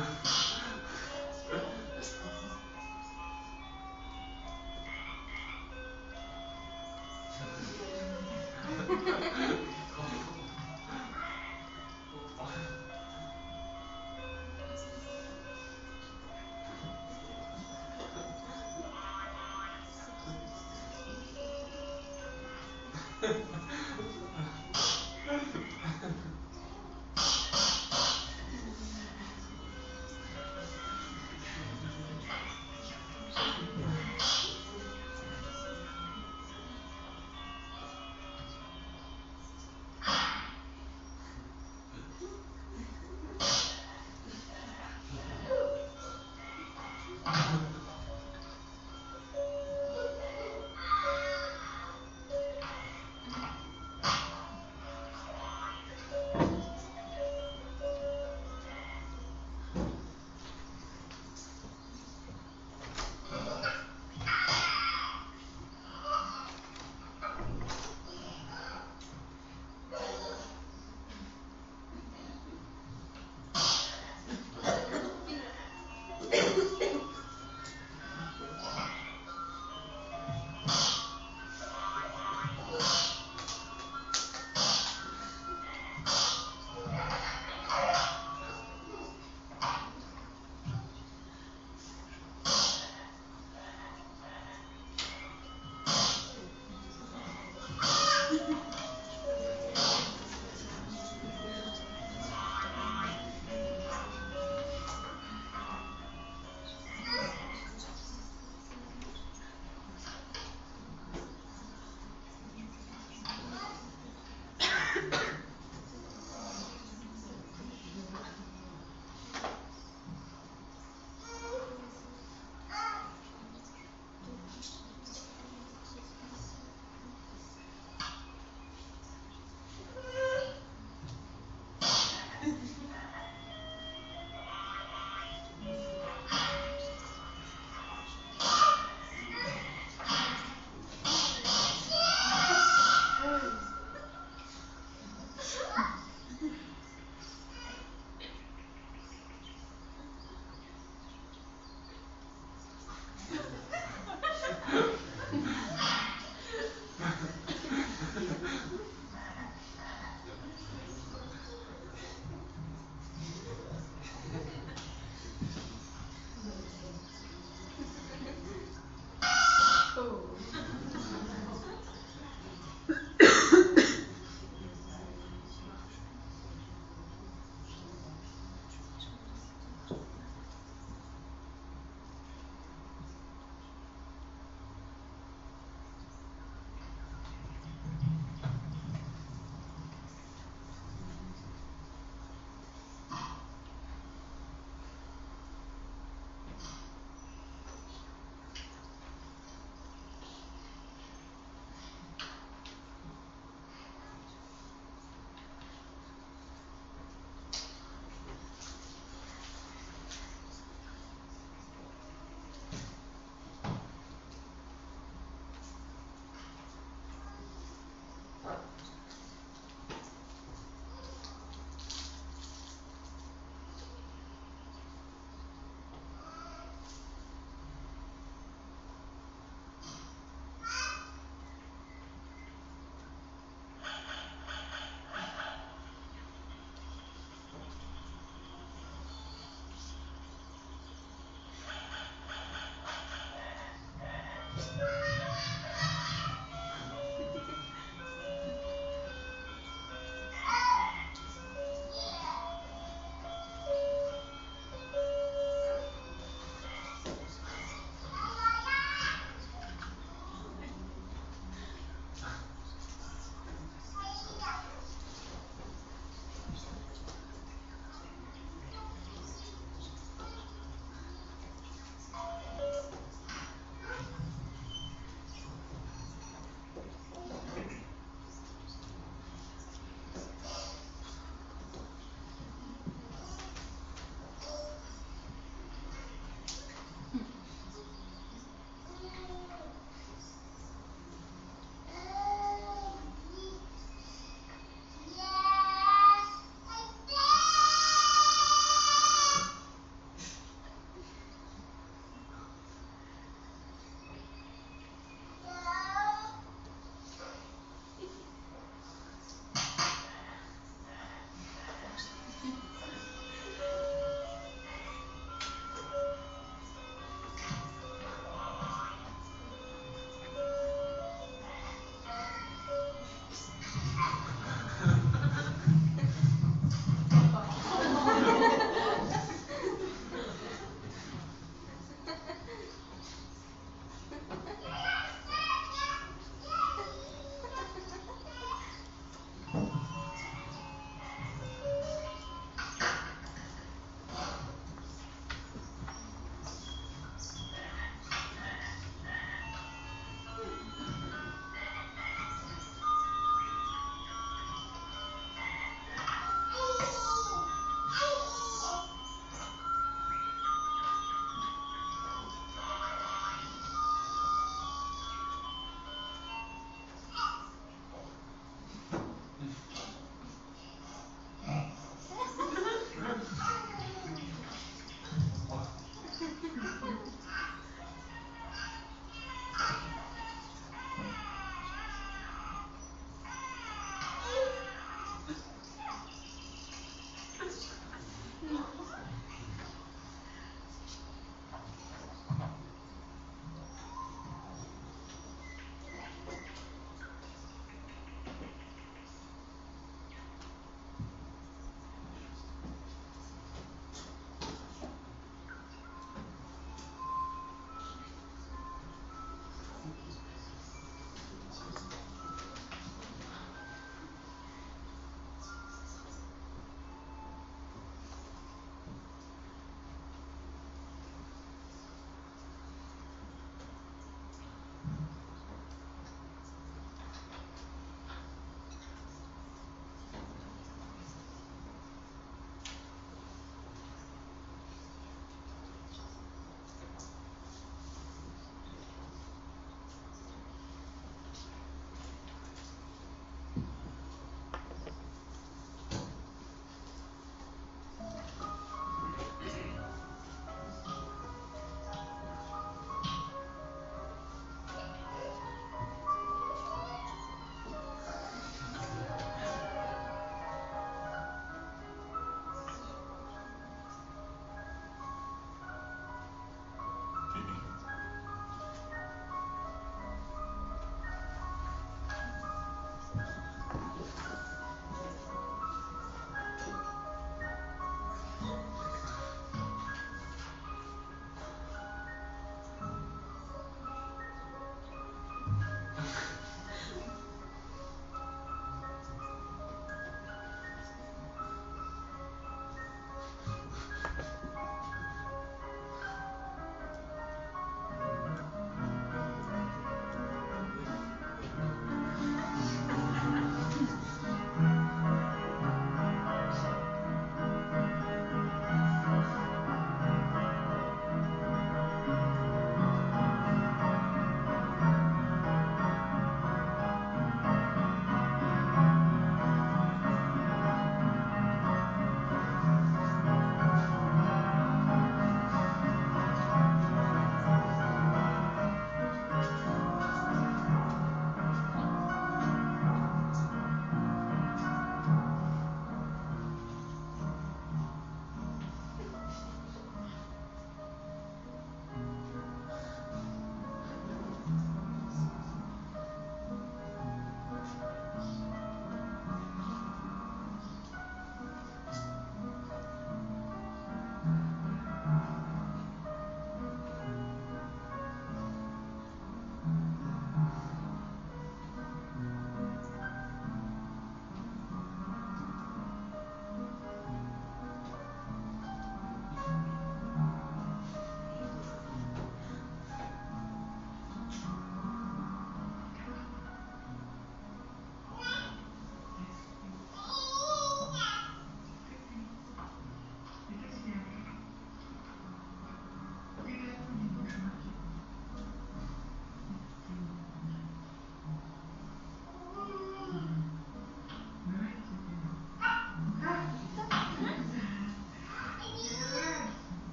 [0.00, 0.29] Mm-hmm.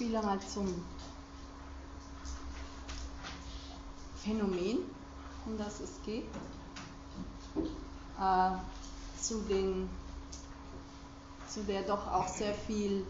[0.00, 0.66] Viel einmal zum
[4.16, 4.78] Phänomen,
[5.44, 6.24] um das es geht.
[8.18, 8.52] Äh,
[9.20, 9.90] zu, den,
[11.46, 13.04] zu der doch auch sehr viel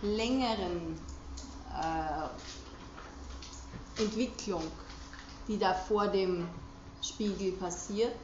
[0.00, 0.98] längeren
[1.78, 2.30] äh,
[4.00, 4.62] Entwicklung,
[5.46, 6.48] die da vor dem
[7.02, 8.16] Spiegel passiert.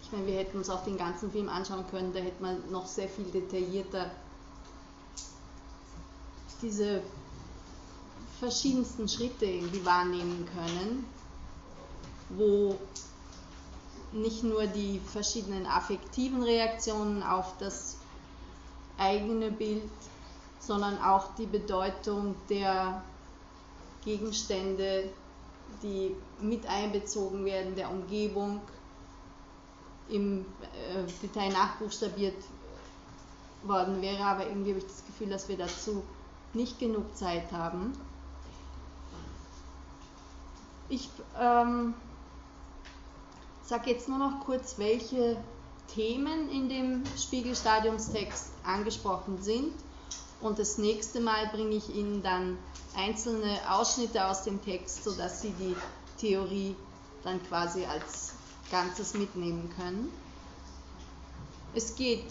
[0.00, 2.86] Ich meine, wir hätten uns auch den ganzen Film anschauen können, da hätte man noch
[2.86, 4.10] sehr viel detaillierter
[6.62, 7.02] diese
[8.38, 11.04] verschiedensten Schritte irgendwie wahrnehmen können,
[12.30, 12.78] wo
[14.12, 17.96] nicht nur die verschiedenen affektiven Reaktionen auf das
[18.98, 19.90] eigene Bild,
[20.58, 23.02] sondern auch die Bedeutung der
[24.04, 25.10] Gegenstände,
[25.82, 28.60] die mit einbezogen werden, der Umgebung,
[30.08, 32.34] im äh, Detail nachbuchstabiert
[33.62, 36.02] worden wäre, aber irgendwie habe ich das Gefühl, dass wir dazu
[36.54, 37.92] nicht genug Zeit haben.
[40.88, 41.08] Ich
[41.38, 41.94] ähm,
[43.62, 45.36] sage jetzt nur noch kurz, welche
[45.94, 49.72] Themen in dem Spiegelstadiumstext angesprochen sind.
[50.40, 52.58] Und das nächste Mal bringe ich Ihnen dann
[52.96, 55.76] einzelne Ausschnitte aus dem Text, sodass Sie die
[56.18, 56.74] Theorie
[57.22, 58.32] dann quasi als
[58.70, 60.12] Ganzes mitnehmen können.
[61.74, 62.26] Es geht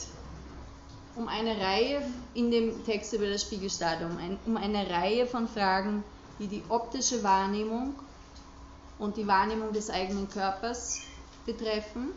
[1.16, 2.02] um eine Reihe
[2.34, 6.04] in dem Text über das Spiegelstadium, um eine Reihe von Fragen,
[6.40, 7.96] die die optische Wahrnehmung
[8.98, 11.02] und die Wahrnehmung des eigenen Körpers
[11.46, 12.10] betreffen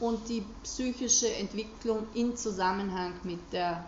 [0.00, 3.84] und die psychische Entwicklung in Zusammenhang mit der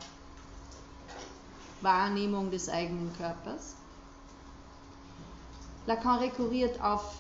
[1.81, 3.75] Wahrnehmung des eigenen Körpers.
[5.87, 7.17] Lacan rekurriert auf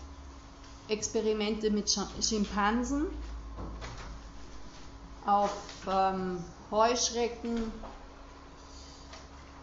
[0.89, 1.91] Experimente mit
[2.21, 3.07] Schimpansen,
[5.27, 5.53] auf
[5.89, 7.73] ähm, Heuschrecken,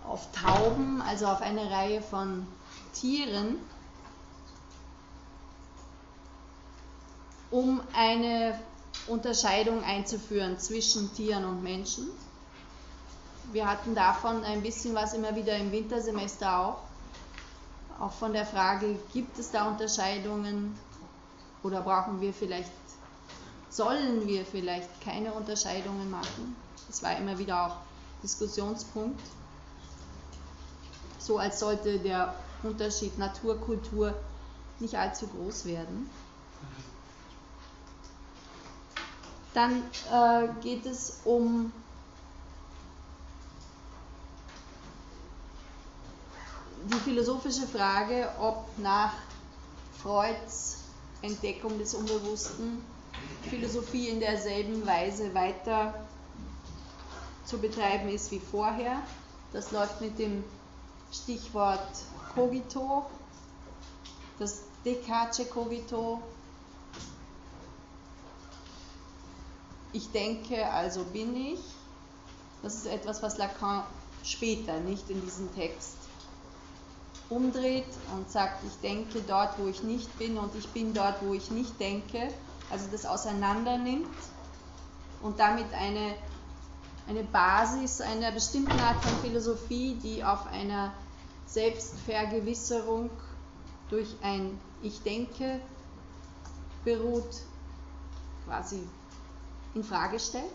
[0.07, 2.47] auf Tauben, also auf eine Reihe von
[2.93, 3.57] Tieren,
[7.51, 8.59] um eine
[9.07, 12.07] Unterscheidung einzuführen zwischen Tieren und Menschen.
[13.51, 16.77] Wir hatten davon ein bisschen was immer wieder im Wintersemester auch.
[17.99, 20.77] Auch von der Frage, gibt es da Unterscheidungen
[21.63, 22.71] oder brauchen wir vielleicht,
[23.69, 26.55] sollen wir vielleicht keine Unterscheidungen machen?
[26.87, 27.75] Das war immer wieder auch
[28.23, 29.19] Diskussionspunkt.
[31.19, 32.33] So als sollte der
[32.63, 34.13] Unterschied Natur, Kultur
[34.79, 36.09] nicht allzu groß werden.
[39.53, 41.71] Dann äh, geht es um
[46.85, 49.13] die philosophische Frage, ob nach
[50.01, 50.77] Freuds
[51.21, 52.83] Entdeckung des Unbewussten
[53.49, 55.93] Philosophie in derselben Weise weiter
[57.45, 59.01] zu betreiben ist wie vorher.
[59.53, 60.43] Das läuft mit dem
[61.11, 61.87] Stichwort
[62.35, 63.05] Cogito,
[64.37, 66.21] das Descartes Cogito.
[69.93, 71.59] Ich denke, also bin ich.
[72.61, 73.83] Das ist etwas, was Lacan
[74.23, 75.95] später, nicht in diesem Text,
[77.29, 77.85] umdreht
[78.15, 81.49] und sagt, ich denke dort, wo ich nicht bin und ich bin dort, wo ich
[81.51, 82.29] nicht denke.
[82.69, 84.07] Also das auseinander nimmt
[85.21, 86.15] und damit eine,
[87.07, 90.93] eine Basis einer bestimmten Art von Philosophie, die auf einer
[91.45, 93.09] Selbstvergewisserung
[93.89, 95.61] durch ein Ich denke
[96.83, 97.41] beruht,
[98.45, 98.87] quasi
[99.73, 100.51] in Frage stellt.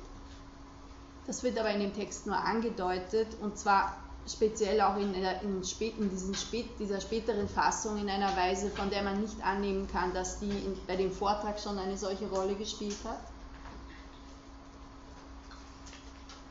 [1.27, 3.97] Das wird aber in dem Text nur angedeutet und zwar
[4.27, 9.03] speziell auch in, in, in diesen spät, dieser späteren Fassung in einer Weise, von der
[9.03, 12.97] man nicht annehmen kann, dass die in, bei dem Vortrag schon eine solche Rolle gespielt
[13.05, 13.21] hat.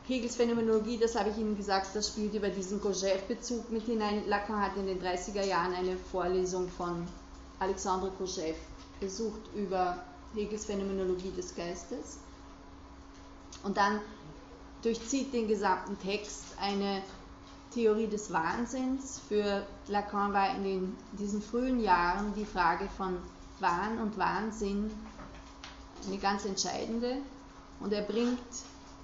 [0.06, 4.24] Hegels Phänomenologie, das habe ich Ihnen gesagt, das spielt über diesen Kojève-Bezug mit hinein.
[4.26, 7.06] Lacan hat in den 30er Jahren eine Vorlesung von
[7.60, 8.56] Alexandre Kojève
[9.00, 10.02] besucht über
[10.34, 12.18] Hegels Phänomenologie des Geistes.
[13.62, 14.00] Und dann
[14.82, 17.02] durchzieht den gesamten Text eine
[17.72, 19.20] Theorie des Wahnsinns.
[19.28, 23.18] Für Lacan war in den, diesen frühen Jahren die Frage von
[23.60, 24.90] Wahn und Wahnsinn
[26.06, 27.18] eine ganz entscheidende.
[27.80, 28.38] Und er bringt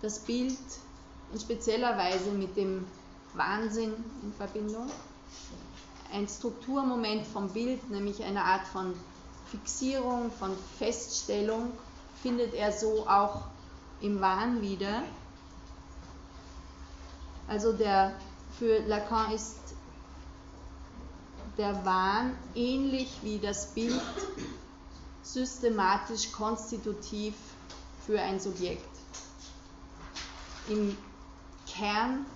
[0.03, 0.59] das Bild
[1.33, 2.87] in spezieller Weise mit dem
[3.35, 3.93] Wahnsinn
[4.23, 4.91] in Verbindung.
[6.13, 8.95] Ein Strukturmoment vom Bild, nämlich eine Art von
[9.51, 11.73] Fixierung, von Feststellung
[12.23, 13.43] findet er so auch
[14.01, 15.03] im Wahn wieder.
[17.47, 18.13] Also der,
[18.59, 19.57] für Lacan ist
[21.57, 24.01] der Wahn ähnlich wie das Bild
[25.23, 27.35] systematisch konstitutiv
[28.07, 28.89] für ein Subjekt.
[30.69, 30.97] Im
[31.67, 32.27] Kern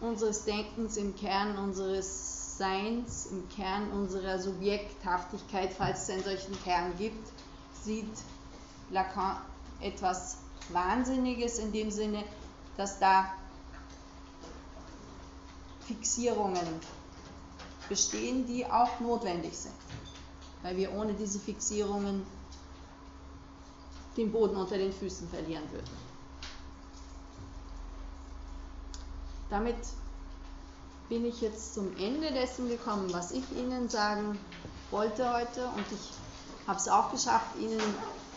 [0.00, 6.96] unseres Denkens, im Kern unseres Seins, im Kern unserer Subjekthaftigkeit, falls es einen solchen Kern
[6.98, 7.28] gibt,
[7.82, 8.10] sieht
[8.90, 9.36] Lacan
[9.80, 10.38] etwas
[10.70, 12.24] Wahnsinniges in dem Sinne,
[12.76, 13.32] dass da
[15.88, 16.80] Fixierungen
[17.88, 19.74] bestehen, die auch notwendig sind,
[20.62, 22.26] weil wir ohne diese Fixierungen
[24.18, 26.08] den Boden unter den Füßen verlieren würden.
[29.48, 29.76] Damit
[31.08, 34.38] bin ich jetzt zum Ende dessen gekommen, was ich Ihnen sagen
[34.90, 37.80] wollte heute und ich habe es auch geschafft, Ihnen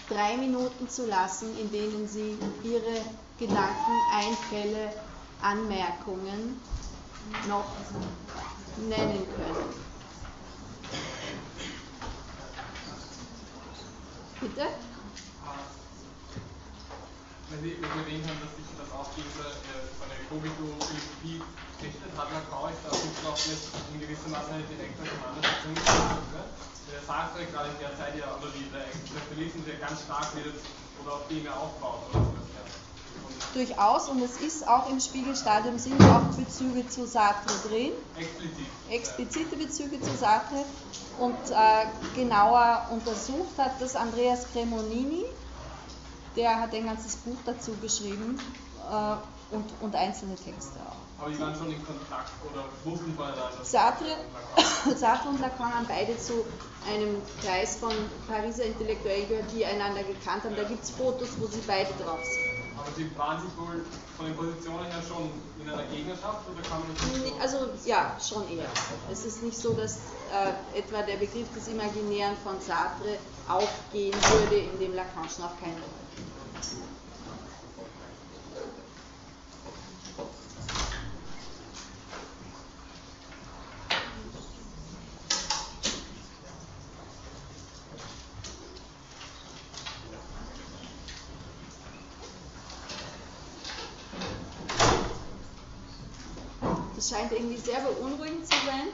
[0.07, 3.01] drei Minuten zu lassen, in denen Sie Ihre
[3.37, 4.93] Gedanken, Einfälle,
[5.41, 6.61] Anmerkungen
[7.47, 7.65] noch
[8.77, 9.81] nennen können.
[14.39, 14.67] Bitte?
[17.49, 21.43] Wenn Sie erwähnt haben, dass sich das auch gegen von der Kogito-Philosophie
[21.83, 23.61] richtet, hat Lacan da auch nicht
[23.93, 25.85] in gewisser Maße eine direkte Auseinandersetzung mit
[26.91, 30.57] der Sartre gerade in der Zeit ja, oder die, der Existenzialismus ja ganz stark wird
[31.03, 32.09] oder auf dem er aufbaut.
[32.11, 32.31] Oder?
[33.53, 37.91] Durchaus, und es ist auch im Spiegelstadium sind auch Bezüge zu Sartre drin.
[38.17, 38.65] Explizit.
[38.89, 40.63] Explizite Bezüge zu Sartre.
[41.19, 41.85] Und äh,
[42.15, 45.25] genauer untersucht hat das Andreas Cremonini,
[46.35, 48.39] der hat ein ganzes Buch dazu geschrieben
[48.89, 51.21] äh, und, und einzelne Texte auch.
[51.21, 53.51] Aber die waren schon in Kontakt oder wussten voneinander?
[53.63, 54.17] Sartre,
[54.95, 56.45] Sartre und Lacan haben beide zu
[56.89, 57.93] einem Kreis von
[58.27, 60.55] Pariser Intellektuellen gehört, die einander gekannt haben.
[60.55, 62.60] Da gibt es Fotos, wo sie beide drauf sind.
[62.81, 63.85] Aber Sie waren sich wohl
[64.17, 65.29] von den Positionen her schon
[65.61, 67.39] in einer Gegnerschaft oder kann man das so?
[67.39, 68.65] Also ja, schon eher.
[69.11, 69.99] Es ist nicht so, dass
[70.33, 73.17] äh, etwa der Begriff des Imaginären von Sartre
[73.47, 76.01] aufgehen würde, in dem Lacan schon auf keinen Fall.
[97.11, 98.93] scheint irgendwie sehr beunruhigend zu sein.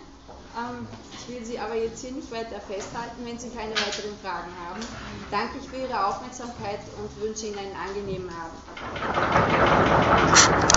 [0.58, 4.52] Ähm, ich will Sie aber jetzt hier nicht weiter festhalten, wenn Sie keine weiteren Fragen
[4.66, 4.82] haben.
[5.30, 8.58] Danke ich für Ihre Aufmerksamkeit und wünsche Ihnen einen angenehmen Abend.